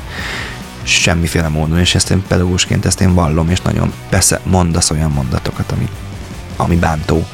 semmiféle 0.84 1.48
módon, 1.48 1.80
és 1.80 1.96
ezt 1.96 2.12
én 2.12 2.24
pedagógusként 2.28 2.86
ezt 2.86 3.02
én 3.02 3.14
vallom, 3.14 3.50
és 3.50 3.62
nagyon 3.62 3.94
persze 4.10 4.40
mondasz 4.44 4.90
olyan 4.90 5.12
mondatokat, 5.12 5.72
ami, 5.72 5.90
ami 6.56 6.76
bántó, 6.76 7.26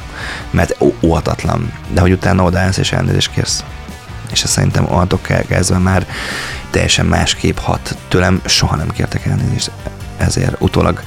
mert 0.50 0.76
óhatatlan, 1.00 1.72
de 1.92 2.00
hogy 2.00 2.12
utána 2.12 2.44
odaállsz 2.44 2.76
és 2.76 2.92
elnézést 2.92 3.32
kérsz. 3.32 3.64
És 4.32 4.42
ezt 4.42 4.52
szerintem 4.52 4.84
onnantól 4.84 5.20
kezdve 5.48 5.78
már 5.78 6.06
teljesen 6.70 7.06
másképp 7.06 7.58
hat. 7.58 7.96
Tőlem 8.08 8.40
soha 8.44 8.76
nem 8.76 8.90
kértek 8.90 9.26
elnézést 9.26 9.70
ezért. 10.16 10.54
Utólag, 10.58 11.02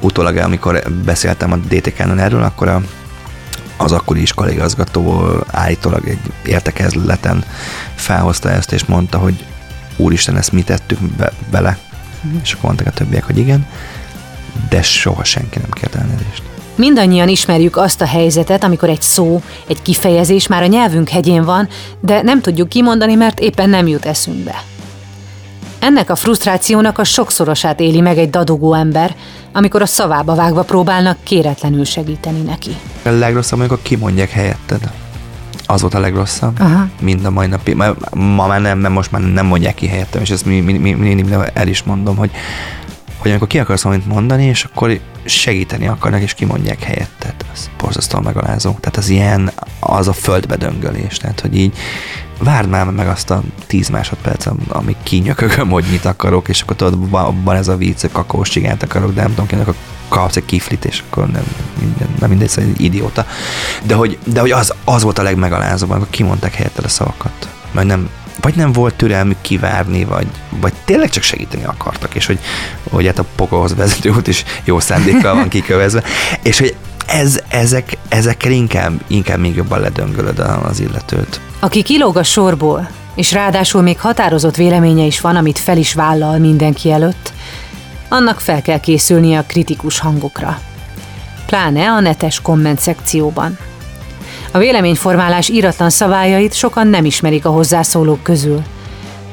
utólag 0.00 0.36
amikor 0.36 0.82
beszéltem 1.04 1.52
a 1.52 1.56
DTK-non 1.56 2.18
erről, 2.18 2.42
akkor 2.42 2.68
a, 2.68 2.82
az 3.76 3.92
akkori 3.92 4.20
iskoligazgató 4.20 5.28
állítólag 5.46 6.08
egy 6.08 6.18
értekezleten 6.44 7.44
felhozta 7.94 8.50
ezt, 8.50 8.72
és 8.72 8.84
mondta, 8.84 9.18
hogy 9.18 9.44
úristen, 9.96 10.36
ezt 10.36 10.52
mi 10.52 10.62
tettük 10.62 10.98
be, 11.00 11.32
bele. 11.50 11.78
Mm. 12.26 12.36
És 12.42 12.52
akkor 12.52 12.64
mondták 12.64 12.86
a 12.86 12.90
többiek, 12.90 13.24
hogy 13.24 13.38
igen, 13.38 13.66
de 14.68 14.82
soha 14.82 15.24
senki 15.24 15.58
nem 15.58 15.70
kért 15.70 15.94
elnézést. 15.94 16.42
Mindannyian 16.74 17.28
ismerjük 17.28 17.76
azt 17.76 18.00
a 18.00 18.06
helyzetet, 18.06 18.64
amikor 18.64 18.88
egy 18.88 19.02
szó, 19.02 19.42
egy 19.66 19.82
kifejezés 19.82 20.46
már 20.46 20.62
a 20.62 20.66
nyelvünk 20.66 21.08
hegyén 21.08 21.44
van, 21.44 21.68
de 22.00 22.22
nem 22.22 22.40
tudjuk 22.40 22.68
kimondani, 22.68 23.14
mert 23.14 23.40
éppen 23.40 23.70
nem 23.70 23.86
jut 23.86 24.04
eszünkbe. 24.04 24.62
Ennek 25.78 26.10
a 26.10 26.14
frusztrációnak 26.14 26.98
a 26.98 27.04
sokszorosát 27.04 27.80
éli 27.80 28.00
meg 28.00 28.18
egy 28.18 28.30
dadogó 28.30 28.74
ember, 28.74 29.16
amikor 29.52 29.82
a 29.82 29.86
szavába 29.86 30.34
vágva 30.34 30.62
próbálnak 30.62 31.16
kéretlenül 31.22 31.84
segíteni 31.84 32.40
neki. 32.40 32.76
A 33.04 33.08
legrosszabb, 33.08 33.58
amikor 33.58 33.78
kimondják 33.82 34.30
helyetted. 34.30 34.90
Az 35.66 35.80
volt 35.80 35.94
a 35.94 35.98
legrosszabb, 35.98 36.60
Aha. 36.60 36.88
mind 37.00 37.24
a 37.24 37.30
mai 37.30 37.46
napig. 37.46 37.74
Ma, 37.74 37.94
ma 38.14 38.46
már 38.46 38.60
nem, 38.60 38.78
mert 38.78 38.94
most 38.94 39.10
már 39.10 39.22
nem 39.22 39.46
mondják 39.46 39.74
ki 39.74 39.86
helyettem, 39.86 40.22
és 40.22 40.30
ezt 40.30 40.44
mindig 40.44 40.80
mi, 40.80 40.92
mi, 40.92 41.14
mi, 41.14 41.34
el 41.52 41.68
is 41.68 41.82
mondom, 41.82 42.16
hogy 42.16 42.30
hogy 43.20 43.30
amikor 43.30 43.48
ki 43.48 43.58
akarsz 43.58 43.82
valamit 43.82 44.06
mondani, 44.06 44.44
és 44.44 44.64
akkor 44.64 45.00
segíteni 45.24 45.86
akarnak, 45.86 46.20
és 46.20 46.34
kimondják 46.34 46.82
helyetted. 46.82 47.34
Ez 47.52 47.70
borzasztóan 47.78 48.22
megalázó. 48.22 48.70
Tehát 48.80 48.96
az 48.96 49.08
ilyen, 49.08 49.52
az 49.80 50.08
a 50.08 50.12
földbe 50.12 50.56
döngölés. 50.56 51.16
Tehát, 51.16 51.40
hogy 51.40 51.56
így 51.56 51.76
várd 52.38 52.68
már 52.68 52.90
meg 52.90 53.08
azt 53.08 53.30
a 53.30 53.42
10 53.66 53.88
másodperc, 53.88 54.46
amíg 54.68 54.96
kinyökögöm, 55.02 55.70
hogy 55.70 55.84
mit 55.90 56.04
akarok, 56.04 56.48
és 56.48 56.60
akkor 56.60 56.76
tudod, 56.76 57.10
van 57.44 57.56
ez 57.56 57.68
a 57.68 57.76
vicc, 57.76 58.04
kakós 58.12 58.48
csigánt 58.48 58.82
akarok, 58.82 59.14
de 59.14 59.20
nem 59.20 59.30
tudom, 59.30 59.46
kinek 59.46 59.68
a 59.68 59.74
kapsz 60.08 60.36
egy 60.36 60.44
kiflit, 60.44 60.84
és 60.84 61.02
akkor 61.08 61.30
nem, 61.30 61.44
minden, 61.80 62.08
nem 62.18 62.28
mindegy, 62.28 62.48
szóval 62.48 62.70
egy 62.70 62.80
idióta. 62.80 63.26
De 63.84 63.94
hogy, 63.94 64.18
de 64.24 64.40
hogy 64.40 64.50
az, 64.50 64.74
az 64.84 65.02
volt 65.02 65.18
a 65.18 65.22
legmegalázóbb, 65.22 65.90
amikor 65.90 66.10
kimondták 66.10 66.54
helyetted 66.54 66.84
a 66.84 66.88
szavakat. 66.88 67.48
Mert 67.72 67.86
nem, 67.86 68.10
vagy 68.40 68.54
nem 68.54 68.72
volt 68.72 68.94
türelmük 68.94 69.40
kivárni, 69.40 70.04
vagy, 70.04 70.26
vagy 70.60 70.72
tényleg 70.84 71.08
csak 71.10 71.22
segíteni 71.22 71.64
akartak, 71.64 72.14
és 72.14 72.26
hogy, 72.26 72.38
hogy 72.90 73.06
hát 73.06 73.18
a 73.18 73.24
pokolhoz 73.36 73.74
vezető 73.74 74.10
út 74.10 74.26
is 74.26 74.44
jó 74.64 74.80
szándékkal 74.80 75.34
van 75.34 75.48
kikövezve, 75.48 76.02
és 76.42 76.58
hogy 76.58 76.76
ez, 77.06 77.40
ezek, 77.48 77.98
ezekkel 78.08 78.52
inkább, 78.52 78.92
inkább 79.06 79.38
még 79.38 79.54
jobban 79.54 79.80
ledöngölöd 79.80 80.38
az 80.38 80.80
illetőt. 80.80 81.40
Aki 81.60 81.82
kilóg 81.82 82.16
a 82.16 82.22
sorból, 82.22 82.90
és 83.14 83.32
ráadásul 83.32 83.82
még 83.82 84.00
határozott 84.00 84.56
véleménye 84.56 85.04
is 85.04 85.20
van, 85.20 85.36
amit 85.36 85.58
fel 85.58 85.76
is 85.76 85.94
vállal 85.94 86.38
mindenki 86.38 86.90
előtt, 86.90 87.32
annak 88.08 88.40
fel 88.40 88.62
kell 88.62 88.80
készülnie 88.80 89.38
a 89.38 89.44
kritikus 89.46 89.98
hangokra. 89.98 90.60
Pláne 91.46 91.90
a 91.90 92.00
netes 92.00 92.40
komment 92.40 92.80
szekcióban. 92.80 93.58
A 94.52 94.58
véleményformálás 94.58 95.48
íratlan 95.48 95.90
szabályait 95.90 96.54
sokan 96.54 96.86
nem 96.86 97.04
ismerik 97.04 97.44
a 97.44 97.50
hozzászólók 97.50 98.22
közül, 98.22 98.62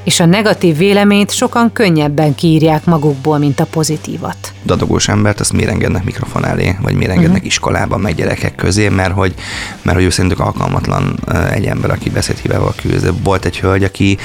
és 0.07 0.19
a 0.19 0.25
negatív 0.25 0.77
véleményt 0.77 1.31
sokan 1.31 1.71
könnyebben 1.73 2.35
kiírják 2.35 2.85
magukból, 2.85 3.37
mint 3.37 3.59
a 3.59 3.65
pozitívat. 3.65 4.53
Dadogós 4.65 5.07
embert 5.07 5.39
azt 5.39 5.53
miért 5.53 5.69
engednek 5.69 6.03
mikrofon 6.03 6.45
elé, 6.45 6.75
vagy 6.81 6.93
miért 6.93 7.11
engednek 7.11 7.31
uh-huh. 7.31 7.47
iskolában, 7.47 7.99
meg 7.99 8.15
gyerekek 8.15 8.55
közé, 8.55 8.89
mert 8.89 9.13
hogy, 9.13 9.33
mert 9.81 9.97
hogy 9.97 10.05
ő 10.05 10.09
szerintük 10.09 10.39
alkalmatlan 10.39 11.19
egy 11.51 11.65
ember, 11.65 11.91
aki 11.91 12.09
beszédhívával 12.09 12.73
küzd. 12.81 13.23
Volt 13.23 13.45
egy 13.45 13.59
hölgy, 13.59 13.83
aki 13.83 14.17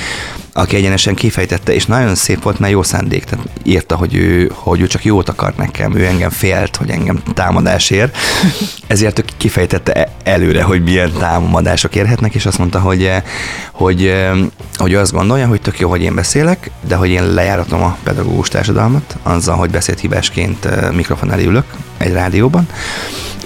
aki 0.54 0.76
egyenesen 0.76 1.14
kifejtette, 1.14 1.74
és 1.74 1.86
nagyon 1.86 2.14
szép 2.14 2.42
volt, 2.42 2.58
mert 2.58 2.72
jó 2.72 2.82
szándék, 2.82 3.24
tehát 3.24 3.48
írta, 3.62 3.96
hogy 3.96 4.14
ő, 4.14 4.50
hogy 4.54 4.80
ő 4.80 4.86
csak 4.86 5.04
jót 5.04 5.28
akart 5.28 5.56
nekem, 5.56 5.96
ő 5.96 6.06
engem 6.06 6.30
félt, 6.30 6.76
hogy 6.76 6.90
engem 6.90 7.22
támadás 7.34 7.90
ér, 7.90 8.10
ezért 8.86 9.18
ő 9.18 9.24
kifejtette 9.36 9.92
e- 9.92 10.08
előre, 10.24 10.62
hogy 10.62 10.82
milyen 10.82 11.12
támadások 11.18 11.94
érhetnek, 11.94 12.34
és 12.34 12.46
azt 12.46 12.58
mondta, 12.58 12.80
hogy, 12.80 13.10
hogy, 13.72 14.14
hogy 14.76 14.92
ő 14.92 14.98
azt 14.98 15.12
gondolja, 15.12 15.46
hogy 15.46 15.60
tök 15.72 15.80
jó, 15.80 15.88
hogy 15.88 16.02
én 16.02 16.14
beszélek, 16.14 16.70
de 16.86 16.94
hogy 16.94 17.08
én 17.08 17.32
lejáratom 17.32 17.82
a 17.82 17.96
pedagógus 18.02 18.48
társadalmat, 18.48 19.16
azzal, 19.22 19.56
hogy 19.56 19.70
beszédhívásként 19.70 20.92
mikrofon 20.94 21.32
elé 21.32 21.44
ülök 21.44 21.64
egy 21.96 22.12
rádióban, 22.12 22.68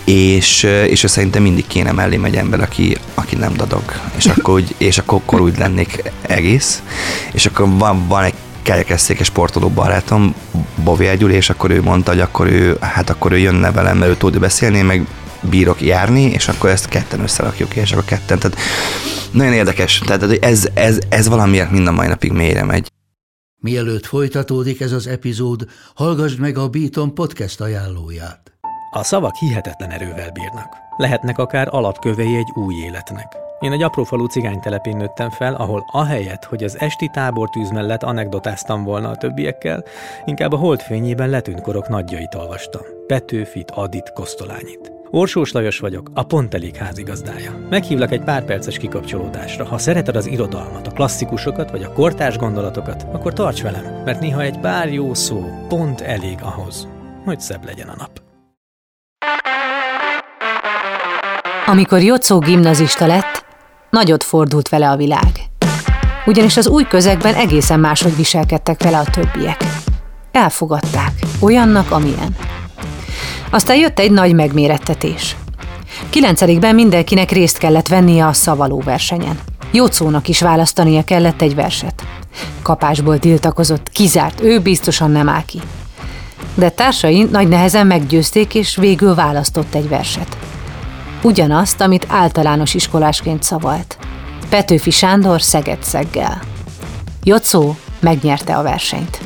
és, 0.05 0.63
és 0.63 1.05
szerintem 1.07 1.43
mindig 1.43 1.67
kéne 1.67 1.93
mellé 1.93 2.19
egy 2.23 2.37
ember, 2.37 2.61
aki, 2.61 2.97
aki 3.15 3.37
nem 3.37 3.53
dadog, 3.53 3.83
és 4.17 4.27
akkor, 4.27 4.55
úgy, 4.55 4.75
és 4.79 4.99
akkor, 4.99 5.19
akkor 5.19 5.41
úgy 5.41 5.59
lennék 5.59 6.13
egész, 6.23 6.83
és 7.33 7.47
akkor 7.47 7.69
van, 7.79 8.09
van 8.09 8.23
egy 8.23 8.35
kerekesszékes 8.63 9.27
sportoló 9.27 9.69
barátom, 9.69 10.35
Bovi 10.85 11.17
Gyuri, 11.19 11.35
és 11.35 11.51
akkor 11.51 11.71
ő 11.71 11.83
mondta, 11.83 12.11
hogy 12.11 12.21
akkor 12.21 12.47
ő, 12.47 12.77
hát 12.81 13.11
akkor 13.11 13.33
ő 13.33 13.39
jönne 13.39 13.73
velem, 13.73 13.99
mert 13.99 14.11
ő 14.11 14.17
tud 14.17 14.39
beszélni, 14.39 14.83
meg 14.83 15.07
bírok 15.49 15.81
járni, 15.81 16.23
és 16.23 16.49
akkor 16.49 16.71
ezt 16.71 16.89
ketten 16.89 17.21
összerakjuk, 17.21 17.77
és 17.77 17.93
akkor 17.93 18.05
ketten, 18.05 18.39
tehát 18.39 18.59
nagyon 19.31 19.53
érdekes, 19.53 19.99
tehát 19.99 20.23
ez, 20.45 20.69
ez, 20.75 20.99
ez 21.09 21.29
valamiért 21.29 21.71
mind 21.71 21.87
a 21.87 21.93
mai 21.93 22.07
napig 22.07 22.33
mélyre 22.33 22.65
megy. 22.65 22.89
Mielőtt 23.57 24.07
folytatódik 24.07 24.81
ez 24.81 24.93
az 24.93 25.07
epizód, 25.07 25.67
hallgassd 25.95 26.39
meg 26.39 26.59
a 26.59 26.69
Beaton 26.69 27.15
podcast 27.15 27.61
ajánlóját. 27.61 28.53
A 28.91 29.03
szavak 29.03 29.35
hihetetlen 29.35 29.91
erővel 29.91 30.31
bírnak. 30.31 30.69
Lehetnek 30.97 31.39
akár 31.39 31.69
alapkövei 31.71 32.37
egy 32.37 32.51
új 32.55 32.75
életnek. 32.75 33.37
Én 33.61 33.73
egy 33.73 33.83
aprófalú 33.83 34.27
cigánytelepén 34.27 34.97
nőttem 34.97 35.31
fel, 35.31 35.55
ahol 35.55 35.85
ahelyett, 35.93 36.45
hogy 36.45 36.65
az 36.65 36.79
esti 36.81 37.09
tábortűz 37.13 37.71
mellett 37.71 38.03
anekdotáztam 38.03 38.85
volna 38.85 39.09
a 39.09 39.17
többiekkel, 39.17 39.85
inkább 40.25 40.53
a 40.53 40.57
holdfényében 40.57 41.29
letűnt 41.29 41.61
korok 41.61 41.89
nagyjait 41.89 42.35
olvastam. 42.35 42.83
Petőfit, 43.07 43.71
Adit, 43.71 44.13
Kosztolányit. 44.13 44.96
Orsós 45.11 45.53
Lajos 45.53 45.79
vagyok, 45.79 46.11
a 46.15 46.23
Pont 46.23 46.55
Elég 46.55 46.77
házigazdája. 46.77 47.67
Meghívlak 47.71 48.13
egy 48.13 48.23
pár 48.23 48.45
perces 48.45 48.79
kikapcsolódásra. 48.79 49.65
Ha 49.65 49.79
szereted 49.79 50.17
az 50.17 50.27
irodalmat, 50.27 50.87
a 50.87 50.91
klasszikusokat 50.91 51.71
vagy 51.71 51.83
a 51.83 51.93
kortárs 51.93 52.37
gondolatokat, 52.37 53.07
akkor 53.13 53.33
tarts 53.33 53.63
velem, 53.63 54.03
mert 54.05 54.21
néha 54.21 54.43
egy 54.43 54.59
pár 54.59 54.93
jó 54.93 55.15
szó 55.15 55.45
pont 55.69 56.01
elég 56.01 56.39
ahhoz, 56.43 56.89
hogy 57.25 57.41
szebb 57.41 57.65
legyen 57.65 57.89
a 57.89 57.95
nap. 57.99 58.21
Amikor 61.67 62.03
Jocó 62.03 62.39
gimnazista 62.39 63.07
lett, 63.07 63.45
nagyot 63.91 64.23
fordult 64.23 64.69
vele 64.69 64.91
a 64.91 64.97
világ. 64.97 65.33
Ugyanis 66.27 66.57
az 66.57 66.69
új 66.69 66.85
közegben 66.85 67.35
egészen 67.35 67.81
máshogy 67.81 68.17
viselkedtek 68.17 68.83
vele 68.83 68.99
a 68.99 69.11
többiek. 69.11 69.65
Elfogadták, 70.33 71.13
olyannak, 71.41 71.91
amilyen. 71.91 72.37
Aztán 73.51 73.77
jött 73.77 73.99
egy 73.99 74.11
nagy 74.11 74.35
megmérettetés. 74.35 75.37
Kilencedikben 76.11 76.75
mindenkinek 76.75 77.31
részt 77.31 77.59
kellett 77.59 77.89
vennie 77.89 78.27
a 78.27 78.33
szavaló 78.33 78.83
versenyen. 78.85 79.39
Jocónak 79.73 80.29
is 80.29 80.41
választania 80.41 81.05
kellett 81.05 81.43
egy 81.43 81.55
verset. 81.55 82.03
Kapásból 82.63 83.19
tiltakozott, 83.19 83.89
kizárt, 83.89 84.41
ő 84.43 84.61
biztosan 84.61 85.11
nem 85.11 85.29
áll 85.29 85.45
ki. 85.45 85.61
De 86.55 86.71
társai 86.71 87.29
nagy 87.31 87.49
nehezen 87.49 87.87
meggyőzték, 87.87 88.55
és 88.55 88.77
végül 88.77 89.15
választott 89.15 89.75
egy 89.75 89.89
verset 89.89 90.37
ugyanazt, 91.27 91.81
amit 91.81 92.07
általános 92.09 92.75
iskolásként 92.75 93.43
szavalt. 93.43 93.99
Petőfi 94.49 94.91
Sándor 94.91 95.43
Szeged-szeggel. 95.43 96.41
Jocó 97.23 97.77
megnyerte 98.01 98.57
a 98.57 98.63
versenyt. 98.63 99.19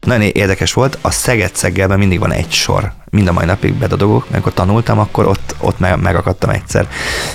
Nagyon 0.00 0.22
érdekes 0.22 0.72
volt, 0.72 0.98
a 1.00 1.10
szeged 1.10 1.54
mindig 1.96 2.18
van 2.18 2.32
egy 2.32 2.52
sor. 2.52 2.92
Mind 3.10 3.28
a 3.28 3.32
mai 3.32 3.44
napig 3.44 3.74
bedadogok, 3.74 4.20
mert 4.20 4.32
amikor 4.32 4.52
tanultam, 4.52 4.98
akkor 4.98 5.26
ott, 5.26 5.54
ott 5.60 5.78
meg, 5.78 6.00
megakadtam 6.00 6.50
egyszer. 6.50 6.88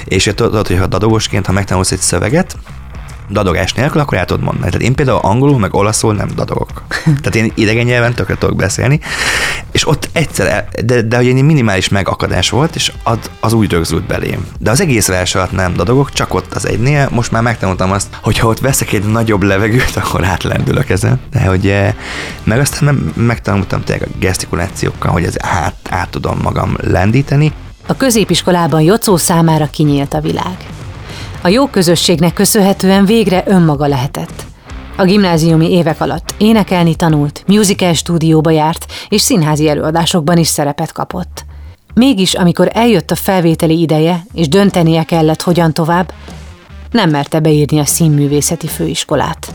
És 0.04 0.32
tudod, 0.36 0.68
hogy 0.68 0.78
ha 0.78 0.88
dadogosként, 0.88 1.46
ha 1.46 1.52
megtanulsz 1.52 1.92
egy 1.92 2.00
szöveget, 2.00 2.58
dadogás 3.30 3.74
nélkül, 3.74 4.02
akkor 4.02 4.18
el 4.18 4.26
tudod 4.26 4.44
mondani. 4.44 4.70
Tehát 4.72 4.86
én 4.86 4.96
például 4.96 5.20
angolul, 5.22 5.60
meg 5.60 5.74
olaszul 5.74 6.14
nem 6.14 6.30
dadogok. 6.36 6.84
Tehát 7.04 7.36
én 7.36 7.52
idegen 7.56 7.86
nyelven 7.86 8.14
tökre 8.14 8.38
tudok 8.38 8.56
beszélni, 8.56 9.00
és 9.72 9.88
ott 9.88 10.10
egyszer, 10.12 10.48
el, 10.48 10.86
de, 10.86 11.02
de 11.02 11.16
hogy 11.16 11.28
egy 11.28 11.44
minimális 11.44 11.90
megakadás 11.90 12.50
volt, 12.50 12.76
és 12.76 12.92
az, 13.04 13.18
az 13.40 13.54
úgy 13.54 13.72
rögzült 13.72 14.06
belém. 14.06 14.46
De 14.60 14.72
az 14.72 14.82
egész 14.82 15.08
vers 15.08 15.36
alatt 15.36 15.52
nem 15.52 15.74
dadogok, 15.74 16.12
csak 16.12 16.34
ott 16.34 16.54
az 16.54 16.68
egynél. 16.68 17.10
Most 17.12 17.32
már 17.32 17.42
megtanultam 17.42 17.92
azt, 17.92 18.08
hogy 18.22 18.38
ha 18.38 18.48
ott 18.48 18.60
veszek 18.60 18.94
egy 18.94 19.04
nagyobb 19.04 19.44
levegőt, 19.44 19.96
akkor 20.04 20.24
átlendülök 20.26 20.90
ezen. 20.90 21.20
De 21.32 21.46
hogy 21.46 21.68
eh, 21.68 21.94
meg 22.44 22.60
aztán 22.60 23.12
megtanultam 23.16 23.84
tényleg 23.84 24.08
a 24.08 24.18
gesztikulációkkal, 24.20 25.12
hogy 25.12 25.24
ez 25.24 25.36
át, 25.38 25.76
át 25.90 26.10
tudom 26.10 26.40
magam 26.42 26.76
lendíteni. 26.82 27.54
A 27.88 27.98
középiskolában 27.98 28.82
Jocó 28.82 29.18
számára 29.18 29.68
kinyílt 29.70 30.14
a 30.14 30.22
világ. 30.22 30.58
A 31.46 31.48
jó 31.48 31.68
közösségnek 31.68 32.34
köszönhetően 32.34 33.06
végre 33.06 33.44
önmaga 33.46 33.88
lehetett. 33.88 34.46
A 34.96 35.04
gimnáziumi 35.04 35.72
évek 35.72 36.02
alatt 36.02 36.36
énekelni 36.38 36.96
tanult, 36.96 37.44
musical 37.48 37.94
stúdióba 37.94 38.52
járt, 38.52 38.86
és 39.10 39.22
színházi 39.22 39.70
előadásokban 39.70 40.38
is 40.38 40.48
szerepet 40.48 40.92
kapott. 40.92 41.46
Mégis, 41.94 42.34
amikor 42.34 42.70
eljött 42.74 43.12
a 43.12 43.16
felvételi 43.16 43.82
ideje, 43.82 44.26
és 44.34 44.48
döntenie 44.48 45.04
kellett, 45.04 45.42
hogyan 45.42 45.74
tovább, 45.74 46.14
nem 46.92 47.10
merte 47.10 47.40
beírni 47.40 47.80
a 47.80 47.86
színművészeti 47.86 48.68
főiskolát. 48.68 49.54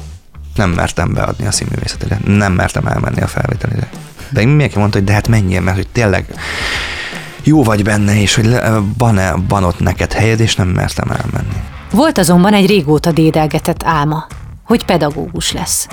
Nem 0.55 0.71
mertem 0.71 1.15
beadni 1.15 1.47
a 1.47 1.53
színművészetére, 1.53 2.21
nem 2.25 2.53
mertem 2.53 2.87
elmenni 2.87 3.21
a 3.21 3.27
felvételire. 3.27 3.91
De 4.31 4.45
mindenki 4.45 4.79
mondta, 4.79 4.99
hogy 4.99 5.07
de 5.07 5.13
hát 5.13 5.29
menjél, 5.29 5.61
mert 5.61 5.77
hogy 5.77 5.89
tényleg 5.89 6.35
jó 7.43 7.63
vagy 7.63 7.83
benne, 7.83 8.21
és 8.21 8.35
hogy 8.35 8.57
van-e, 8.99 9.35
van 9.49 9.65
ott 9.65 9.81
neked 9.81 10.13
helyed, 10.13 10.41
és 10.41 10.57
nem 10.57 10.69
mertem 10.69 11.11
elmenni. 11.11 11.77
Volt 11.91 12.19
azonban 12.19 12.53
egy 12.53 12.67
régóta 12.67 13.13
dédelgetett 13.13 13.83
álma, 13.85 14.27
hogy 14.65 14.85
pedagógus 14.85 15.53
lesz. 15.53 15.89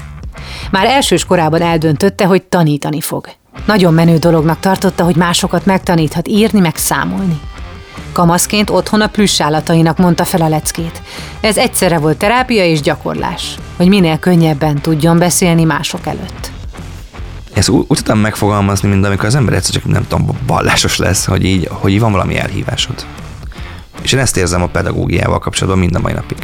Már 0.72 0.86
elsős 0.86 1.26
korában 1.26 1.62
eldöntötte, 1.62 2.26
hogy 2.26 2.44
tanítani 2.44 3.02
fog. 3.02 3.28
Nagyon 3.66 3.94
menő 3.94 4.18
dolognak 4.18 4.60
tartotta, 4.60 5.04
hogy 5.04 5.16
másokat 5.16 5.66
megtaníthat 5.66 6.28
írni, 6.28 6.60
meg 6.60 6.76
számolni. 6.76 7.40
Kamaszként 8.12 8.70
otthon 8.70 9.02
a 9.02 9.08
plüssállatainak 9.08 9.98
mondta 9.98 10.26
fel 10.26 10.42
a 10.42 10.48
leckét. 10.48 11.02
Ez 11.40 11.58
egyszerre 11.58 11.98
volt 11.98 12.18
terápia 12.18 12.66
és 12.66 12.82
gyakorlás, 12.82 13.56
hogy 13.78 13.88
minél 13.88 14.20
könnyebben 14.20 14.82
tudjon 14.82 15.18
beszélni 15.18 15.64
mások 15.64 16.08
előtt. 16.08 16.52
Ezt 17.54 17.70
úgy, 17.70 17.86
úgy 17.88 17.98
tudtam 17.98 18.20
megfogalmazni, 18.20 18.90
mint 18.90 19.06
amikor 19.06 19.26
az 19.26 19.36
ember 19.36 19.54
egyszer 19.54 19.74
csak 19.74 19.86
nem 19.86 20.08
tudom, 20.08 20.30
vallásos 20.48 20.98
lesz, 20.98 21.26
hogy 21.26 21.46
így, 21.46 21.68
hogy 21.72 21.92
így 21.92 22.00
van 22.00 22.12
valami 22.12 22.38
elhívásod. 22.38 23.06
És 24.02 24.12
én 24.12 24.20
ezt 24.20 24.38
érzem 24.38 24.62
a 24.62 24.68
pedagógiával 24.68 25.40
kapcsolatban 25.40 25.84
mind 25.84 25.96
a 25.96 26.00
mai 26.00 26.14
napig. 26.14 26.38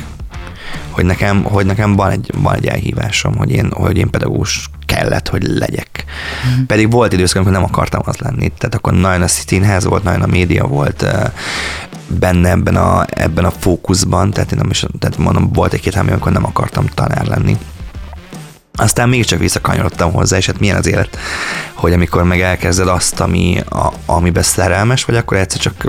Hogy 0.89 1.05
nekem, 1.05 1.43
hogy 1.43 1.65
nekem 1.65 1.95
van, 1.95 2.11
egy, 2.11 2.31
van 2.37 2.55
egy 2.55 2.65
elhívásom, 2.65 3.35
hogy 3.35 3.51
én, 3.51 3.71
hogy 3.71 3.97
én 3.97 4.09
pedagógus 4.09 4.69
kellett, 4.85 5.27
hogy 5.27 5.43
legyek. 5.43 6.05
Mm. 6.47 6.65
Pedig 6.65 6.91
volt 6.91 7.13
időszak, 7.13 7.35
amikor 7.35 7.53
nem 7.53 7.63
akartam 7.63 8.01
az 8.05 8.17
lenni. 8.17 8.51
Tehát 8.57 8.75
akkor 8.75 8.93
nagyon 8.93 9.21
a 9.21 9.27
színház 9.27 9.85
volt, 9.85 10.03
nagyon 10.03 10.21
a 10.21 10.27
média 10.27 10.67
volt 10.67 11.05
benne 12.07 12.49
ebben 12.49 12.75
a, 12.75 13.05
ebben 13.09 13.45
a 13.45 13.51
fókuszban, 13.51 14.31
tehát 14.31 14.51
én 14.51 14.57
nem 14.61 14.69
is, 14.69 14.85
tehát 14.99 15.17
mondom, 15.17 15.51
volt 15.51 15.73
egy-két 15.73 15.95
amikor 15.95 16.31
nem 16.31 16.45
akartam 16.45 16.85
tanár 16.93 17.25
lenni. 17.25 17.57
Aztán 18.81 19.09
mégiscsak 19.09 19.39
visszakanyarodtam 19.39 20.11
hozzá, 20.11 20.37
és 20.37 20.45
hát 20.45 20.59
milyen 20.59 20.77
az 20.77 20.87
élet, 20.87 21.17
hogy 21.73 21.93
amikor 21.93 22.23
meg 22.23 22.41
elkezded 22.41 22.87
azt, 22.87 23.19
ami, 23.19 23.61
a, 23.69 23.93
amiben 24.05 24.43
szerelmes 24.43 25.03
vagy, 25.03 25.15
akkor 25.15 25.37
egyszer 25.37 25.61
csak, 25.61 25.87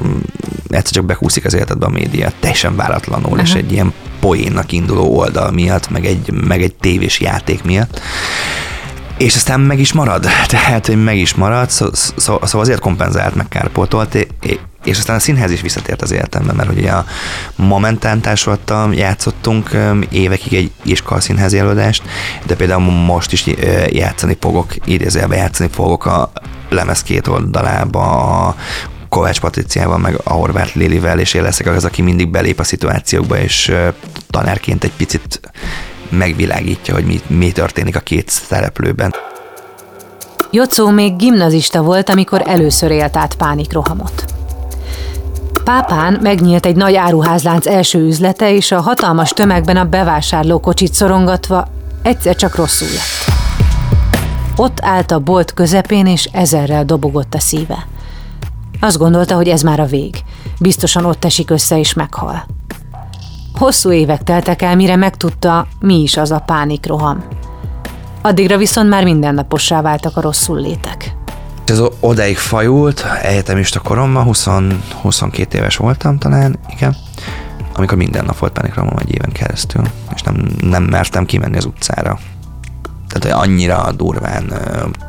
egyszer 0.68 0.92
csak 0.92 1.05
bekúszik 1.05 1.44
az 1.44 1.55
életedbe 1.55 1.87
a 1.87 1.90
média, 1.90 2.33
teljesen 2.40 2.76
váratlanul, 2.76 3.31
uh-huh. 3.31 3.48
és 3.48 3.55
egy 3.55 3.72
ilyen 3.72 3.92
poénnak 4.20 4.72
induló 4.72 5.16
oldal 5.16 5.50
miatt, 5.50 5.90
meg 5.90 6.07
egy, 6.07 6.33
meg 6.33 6.62
egy 6.62 6.74
tévés 6.74 7.20
játék 7.20 7.64
miatt. 7.64 8.00
És 9.16 9.35
aztán 9.35 9.61
meg 9.61 9.78
is 9.78 9.92
marad, 9.92 10.26
tehát 10.46 10.87
hogy 10.87 11.05
meg 11.05 11.16
is 11.16 11.35
marad, 11.35 11.70
szó, 11.70 11.87
szó, 11.92 12.38
szóval 12.42 12.61
azért 12.61 12.81
kompenzált, 12.81 13.35
meg 13.35 13.48
kárpótolt, 13.48 14.26
és 14.85 14.99
aztán 14.99 15.16
a 15.16 15.21
színház 15.21 15.51
is 15.51 15.61
visszatért 15.61 16.03
az 16.03 16.11
életembe, 16.11 16.53
mert 16.53 16.71
ugye 16.71 16.90
a 16.90 17.05
Momentán 17.57 18.21
társulattal 18.21 18.95
játszottunk 18.95 19.71
évekig 20.11 20.55
egy 20.55 20.71
iskolaszínházi 20.83 21.59
előadást, 21.59 22.03
de 22.47 22.57
például 22.57 22.92
most 22.92 23.33
is 23.33 23.47
játszani 23.87 24.37
fogok, 24.40 24.75
idézőjelben 24.85 25.38
játszani 25.38 25.71
fogok 25.73 26.07
a 26.07 26.33
lemez 26.68 27.03
két 27.03 27.27
oldalába 27.27 28.47
a 28.47 28.57
Kovács 29.09 29.40
Patriciával, 29.40 29.99
meg 29.99 30.21
a 30.25 30.33
Horváth 30.33 30.77
Lilivel, 30.77 31.18
és 31.18 31.35
én 31.35 31.42
leszek 31.42 31.66
az, 31.66 31.85
aki 31.85 32.03
mindig 32.03 32.31
belép 32.31 32.59
a 32.59 32.64
szituációkba, 32.64 33.38
és 33.38 33.73
tanárként 34.31 34.85
egy 34.85 34.92
picit 34.97 35.40
megvilágítja, 36.09 36.95
hogy 36.95 37.05
mi, 37.05 37.21
mi 37.27 37.53
történik 37.53 37.97
a 37.97 38.01
két 38.01 38.29
szereplőben. 38.29 39.14
Jocó 40.51 40.88
még 40.88 41.16
gimnazista 41.16 41.83
volt, 41.83 42.09
amikor 42.09 42.42
először 42.47 42.90
élt 42.90 43.16
át 43.16 43.35
pánikrohamot. 43.35 44.32
Pápán 45.64 46.18
megnyílt 46.22 46.66
egy 46.66 46.77
nagy 46.77 46.94
áruházlánc 46.94 47.66
első 47.66 47.98
üzlete, 47.98 48.55
és 48.55 48.72
a 48.72 48.81
hatalmas 48.81 49.31
tömegben 49.31 49.77
a 49.77 49.85
bevásárló 49.85 50.61
kocsit 50.61 50.94
szorongatva 50.94 51.66
egyszer 52.03 52.37
csak 52.37 52.55
rosszul 52.55 52.88
lett. 52.88 53.37
Ott 54.57 54.79
állt 54.83 55.11
a 55.11 55.18
bolt 55.18 55.55
közepén, 55.55 56.07
és 56.07 56.25
ezerrel 56.33 56.85
dobogott 56.85 57.35
a 57.35 57.40
szíve. 57.40 57.87
Azt 58.81 58.98
gondolta, 58.98 59.35
hogy 59.35 59.48
ez 59.48 59.62
már 59.62 59.81
a 59.81 59.87
vég. 59.87 60.16
Biztosan 60.61 61.05
ott 61.05 61.25
esik 61.25 61.51
össze 61.51 61.79
és 61.79 61.94
meghal. 61.94 62.46
Hosszú 63.55 63.92
évek 63.92 64.22
teltek 64.22 64.62
el, 64.62 64.77
mire 64.77 64.96
megtudta, 64.96 65.66
mi 65.81 66.03
is 66.03 66.16
az 66.16 66.31
a 66.31 66.42
pánikroham. 66.46 67.25
Addigra 68.22 68.57
viszont 68.57 68.88
már 68.88 69.05
mindennapossá 69.05 69.81
váltak 69.81 70.16
a 70.16 70.20
rosszul 70.20 70.61
létek. 70.61 71.22
Ez 71.64 71.83
odáig 72.01 72.37
fajult, 72.37 73.07
egyetemista 73.22 73.81
koromban, 73.81 74.25
20, 74.25 74.48
22 75.01 75.59
éves 75.59 75.77
voltam 75.77 76.18
talán, 76.18 76.59
igen, 76.70 76.96
amikor 77.75 77.98
minden 77.98 78.25
nap 78.25 78.38
volt 78.38 78.53
pánikrohamom 78.53 78.98
egy 78.98 79.14
éven 79.14 79.33
keresztül, 79.33 79.83
és 80.14 80.22
nem, 80.22 80.46
nem 80.61 80.83
mertem 80.83 81.25
kimenni 81.25 81.57
az 81.57 81.64
utcára. 81.64 82.18
Tehát 83.09 83.37
hogy 83.38 83.48
annyira 83.48 83.92
durván 83.92 84.53